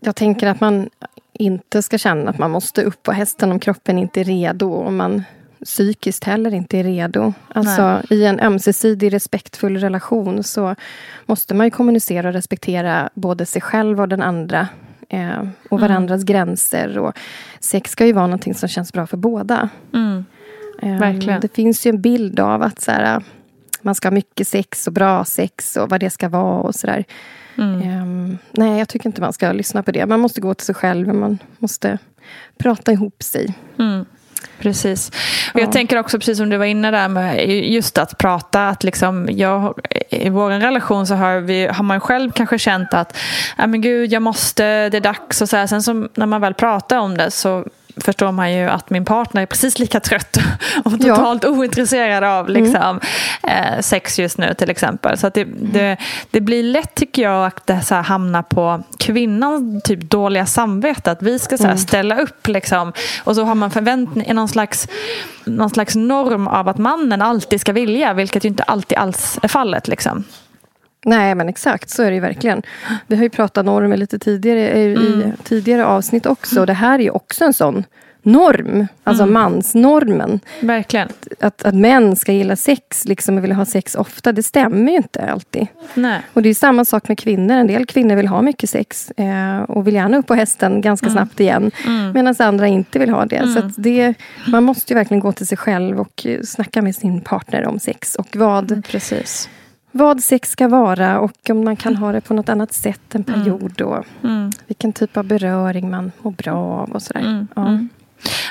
Jag 0.00 0.16
tänker 0.16 0.46
att 0.46 0.60
man 0.60 0.90
inte 1.32 1.82
ska 1.82 1.98
känna 1.98 2.30
att 2.30 2.38
man 2.38 2.50
måste 2.50 2.82
upp 2.82 3.02
på 3.02 3.12
hästen 3.12 3.52
om 3.52 3.60
kroppen 3.60 3.98
inte 3.98 4.20
är 4.20 4.24
redo. 4.24 4.72
Och 4.72 4.92
man 4.92 5.24
psykiskt 5.64 6.24
heller 6.24 6.54
inte 6.54 6.78
är 6.78 6.84
redo. 6.84 7.32
Alltså 7.48 8.02
i 8.10 8.24
en 8.24 8.40
ömsesidig 8.40 9.12
respektfull 9.12 9.76
relation 9.76 10.42
så 10.42 10.74
måste 11.26 11.54
man 11.54 11.66
ju 11.66 11.70
kommunicera 11.70 12.28
och 12.28 12.34
respektera 12.34 13.10
både 13.14 13.46
sig 13.46 13.62
själv 13.62 14.00
och 14.00 14.08
den 14.08 14.22
andra. 14.22 14.68
Eh, 15.08 15.42
och 15.68 15.80
varandras 15.80 16.22
gränser. 16.22 16.98
Och 16.98 17.18
sex 17.60 17.90
ska 17.90 18.06
ju 18.06 18.12
vara 18.12 18.26
någonting 18.26 18.54
som 18.54 18.68
känns 18.68 18.92
bra 18.92 19.06
för 19.06 19.16
båda. 19.16 19.68
Mm. 19.94 20.24
Eh. 20.82 21.40
Det 21.40 21.54
finns 21.54 21.86
ju 21.86 21.88
en 21.88 22.00
bild 22.00 22.40
av 22.40 22.62
att 22.62 22.80
så 22.80 22.90
här, 22.90 23.22
man 23.82 23.94
ska 23.94 24.08
ha 24.08 24.14
mycket 24.14 24.48
sex 24.48 24.86
och 24.86 24.92
bra 24.92 25.24
sex 25.24 25.76
och 25.76 25.90
vad 25.90 26.00
det 26.00 26.10
ska 26.10 26.28
vara 26.28 26.60
och 26.60 26.74
sådär. 26.74 27.04
Mm. 27.58 27.82
Ehm, 27.82 28.38
nej, 28.50 28.78
jag 28.78 28.88
tycker 28.88 29.06
inte 29.06 29.20
man 29.20 29.32
ska 29.32 29.52
lyssna 29.52 29.82
på 29.82 29.90
det. 29.90 30.06
Man 30.06 30.20
måste 30.20 30.40
gå 30.40 30.54
till 30.54 30.66
sig 30.66 30.74
själv. 30.74 31.14
Man 31.14 31.38
måste 31.58 31.98
prata 32.58 32.92
ihop 32.92 33.22
sig. 33.22 33.54
Mm. 33.78 34.04
Precis. 34.58 35.08
Och 35.54 35.60
jag 35.60 35.68
Ja. 35.68 35.72
tänker 35.72 35.98
också, 35.98 36.18
precis 36.18 36.38
som 36.38 36.50
du 36.50 36.56
var 36.56 36.64
inne 36.64 36.90
där 36.90 37.08
med 37.08 37.48
just 37.50 37.98
att 37.98 38.18
prata, 38.18 38.68
att 38.68 38.84
liksom 38.84 39.28
jag, 39.30 39.74
i 40.10 40.28
vår 40.28 40.50
relation 40.50 41.06
så 41.06 41.14
har, 41.14 41.40
vi, 41.40 41.66
har 41.66 41.84
man 41.84 42.00
själv 42.00 42.30
kanske 42.30 42.58
känt 42.58 42.94
att 42.94 43.16
men 43.56 43.80
gud, 43.80 44.12
jag 44.12 44.22
måste, 44.22 44.88
det 44.88 44.96
är 44.96 45.00
dags 45.00 45.42
och 45.42 45.48
så 45.48 45.56
här. 45.56 45.66
Sen 45.66 45.82
så, 45.82 46.08
när 46.14 46.26
man 46.26 46.40
väl 46.40 46.54
pratar 46.54 46.98
om 46.98 47.16
det 47.16 47.30
så 47.30 47.64
förstår 47.96 48.32
man 48.32 48.52
ju 48.52 48.68
att 48.68 48.90
min 48.90 49.04
partner 49.04 49.42
är 49.42 49.46
precis 49.46 49.78
lika 49.78 50.00
trött 50.00 50.36
och 50.84 50.92
Ja. 50.98 51.16
totalt 51.16 51.44
ointresserad 51.44 52.24
av 52.24 52.48
liksom, 52.48 53.00
eh, 53.42 53.80
sex 53.80 54.18
just 54.18 54.38
nu 54.38 54.54
till 54.54 54.70
exempel. 54.70 55.18
Så 55.18 55.28
det, 55.28 55.44
det, 55.44 55.96
det 56.30 56.40
blir 56.40 56.62
lätt 56.62 56.94
tycker 56.94 57.22
jag 57.22 57.46
att 57.46 57.66
det 57.66 57.82
så 57.82 57.94
här 57.94 58.02
hamnar 58.02 58.42
på 58.42 58.82
kvinnans 58.98 59.82
typ 59.82 60.00
dåliga 60.10 60.46
samvete. 60.46 61.10
Att 61.10 61.22
vi 61.22 61.38
ska 61.38 61.58
så 61.58 61.66
här, 61.66 61.76
ställa 61.76 62.20
upp 62.20 62.46
liksom. 62.48 62.92
Och 63.24 63.34
så 63.36 63.44
har 63.44 63.54
man 63.54 63.70
förväntning, 63.70 64.34
någon 64.34 64.48
slags, 64.48 64.88
någon 65.44 65.70
slags 65.70 65.94
norm 65.96 66.48
av 66.48 66.68
att 66.68 66.78
mannen 66.78 67.22
alltid 67.22 67.60
ska 67.60 67.72
vilja. 67.72 68.12
Vilket 68.12 68.44
ju 68.44 68.48
inte 68.48 68.62
alltid 68.62 68.98
alls 68.98 69.38
är 69.42 69.48
fallet. 69.48 69.88
Liksom. 69.88 70.24
Nej, 71.04 71.34
men 71.34 71.48
exakt. 71.48 71.90
Så 71.90 72.02
är 72.02 72.06
det 72.06 72.14
ju 72.14 72.20
verkligen. 72.20 72.62
Vi 73.06 73.16
har 73.16 73.22
ju 73.22 73.30
pratat 73.30 73.66
normer 73.66 73.96
lite 73.96 74.18
tidigare 74.18 74.68
eh, 74.68 74.80
i 74.80 75.32
tidigare 75.44 75.86
avsnitt 75.86 76.26
också. 76.26 76.60
Och 76.60 76.66
det 76.66 76.72
här 76.72 76.98
är 76.98 77.02
ju 77.02 77.10
också 77.10 77.44
en 77.44 77.52
sån 77.52 77.84
norm. 78.22 78.86
Alltså 79.04 79.26
mansnormen. 79.26 80.40
Verkligen. 80.60 81.08
Att, 81.40 81.62
att 81.62 81.74
män 81.74 82.16
ska 82.16 82.32
gilla 82.32 82.56
sex 82.56 83.04
liksom, 83.04 83.36
och 83.36 83.44
vilja 83.44 83.56
ha 83.56 83.64
sex 83.64 83.94
ofta, 83.94 84.32
det 84.32 84.42
stämmer 84.42 84.90
ju 84.90 84.96
inte 84.96 85.30
alltid. 85.32 85.66
Nej. 85.94 86.20
Och 86.32 86.42
det 86.42 86.48
är 86.48 86.54
samma 86.54 86.84
sak 86.84 87.08
med 87.08 87.18
kvinnor. 87.18 87.56
En 87.56 87.66
del 87.66 87.86
kvinnor 87.86 88.16
vill 88.16 88.28
ha 88.28 88.42
mycket 88.42 88.70
sex 88.70 89.10
eh, 89.10 89.60
och 89.62 89.86
vill 89.86 89.94
gärna 89.94 90.16
upp 90.16 90.26
på 90.26 90.34
hästen 90.34 90.80
ganska 90.80 91.10
snabbt 91.10 91.40
igen. 91.40 91.70
Medan 92.14 92.34
andra 92.38 92.66
inte 92.66 92.98
vill 92.98 93.10
ha 93.10 93.24
det. 93.24 93.48
Så 93.48 93.58
att 93.58 93.72
det. 93.76 94.14
Man 94.46 94.64
måste 94.64 94.92
ju 94.92 94.98
verkligen 94.98 95.20
gå 95.20 95.32
till 95.32 95.46
sig 95.46 95.58
själv 95.58 96.00
och 96.00 96.26
eh, 96.26 96.42
snacka 96.42 96.82
med 96.82 96.94
sin 96.94 97.20
partner 97.20 97.66
om 97.66 97.78
sex. 97.78 98.14
Och 98.14 98.36
vad, 98.36 98.84
Precis. 98.84 99.48
Vad 99.92 100.22
sex 100.22 100.50
ska 100.50 100.68
vara 100.68 101.20
och 101.20 101.50
om 101.50 101.64
man 101.64 101.76
kan 101.76 101.96
ha 101.96 102.12
det 102.12 102.20
på 102.20 102.34
något 102.34 102.48
annat 102.48 102.72
sätt 102.72 103.14
en 103.14 103.24
period. 103.24 103.80
Och 103.80 104.04
Mm. 104.24 104.50
vilken 104.66 104.92
typ 104.92 105.16
av 105.16 105.24
beröring 105.24 105.90
man 105.90 106.12
mår 106.22 106.30
bra 106.30 106.54
av 106.56 106.90
och 106.90 107.02
sådär. 107.02 107.46
Ja. 107.56 107.78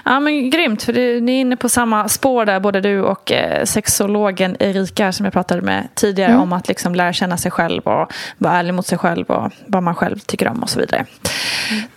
Ja 0.05 0.19
men 0.19 0.49
grymt, 0.49 0.83
för 0.83 0.93
det, 0.93 1.21
ni 1.21 1.31
är 1.31 1.41
inne 1.41 1.55
på 1.57 1.69
samma 1.69 2.07
spår 2.07 2.45
där 2.45 2.59
både 2.59 2.81
du 2.81 3.01
och 3.01 3.31
eh, 3.31 3.65
sexologen 3.65 4.55
Erika 4.59 5.11
som 5.11 5.23
jag 5.25 5.33
pratade 5.33 5.61
med 5.61 5.87
tidigare 5.95 6.37
om 6.37 6.53
att 6.53 6.67
liksom 6.67 6.95
lära 6.95 7.13
känna 7.13 7.37
sig 7.37 7.51
själv 7.51 7.81
och 7.83 8.11
vara 8.37 8.53
ärlig 8.53 8.73
mot 8.73 8.87
sig 8.87 8.97
själv 8.97 9.25
och 9.25 9.51
vad 9.65 9.83
man 9.83 9.95
själv 9.95 10.19
tycker 10.19 10.47
om 10.47 10.63
och 10.63 10.69
så 10.69 10.79
vidare. 10.79 11.05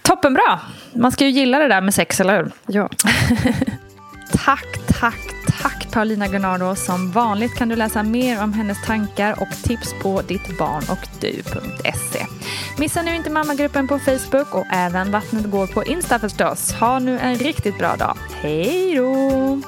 Toppenbra! 0.03 0.61
Man 0.95 1.12
ska 1.12 1.24
ju 1.24 1.30
gilla 1.30 1.59
det 1.59 1.68
där 1.68 1.80
med 1.80 1.95
sex, 1.95 2.20
eller 2.20 2.36
hur? 2.36 2.53
Ja. 2.66 2.88
Tack, 4.45 4.66
tack, 5.01 5.20
tack 5.62 5.92
Paulina 5.92 6.28
Gunnardo. 6.28 6.76
Som 6.76 7.10
vanligt 7.10 7.54
kan 7.54 7.68
du 7.68 7.76
läsa 7.76 8.02
mer 8.02 8.42
om 8.42 8.52
hennes 8.52 8.86
tankar 8.86 9.42
och 9.42 9.62
tips 9.62 9.94
på 10.02 10.22
dittbarnochdu.se 10.22 12.26
Missa 12.78 13.02
nu 13.02 13.16
inte 13.16 13.30
mammagruppen 13.30 13.88
på 13.88 13.98
Facebook 13.98 14.54
och 14.54 14.66
även 14.72 15.10
Vattnet 15.10 15.50
går 15.50 15.66
på 15.66 15.84
Insta 15.84 16.18
förstås. 16.18 16.72
Ha 16.72 16.98
nu 16.98 17.18
en 17.18 17.34
riktigt 17.34 17.78
bra 17.78 17.96
dag. 17.96 18.16
Hej 18.32 18.94
då! 18.96 19.60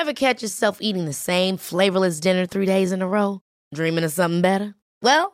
Ever 0.00 0.12
catch 0.12 0.42
yourself 0.42 0.76
eating 0.80 1.06
the 1.06 1.12
same 1.12 1.58
flavorless 1.58 2.20
dinner 2.20 2.46
three 2.46 2.66
days 2.66 2.92
in 2.92 3.02
a 3.02 3.06
row? 3.06 3.38
Dreaming 3.76 4.04
of 4.04 4.12
something 4.12 4.42
better? 4.42 4.74
Well, 5.02 5.33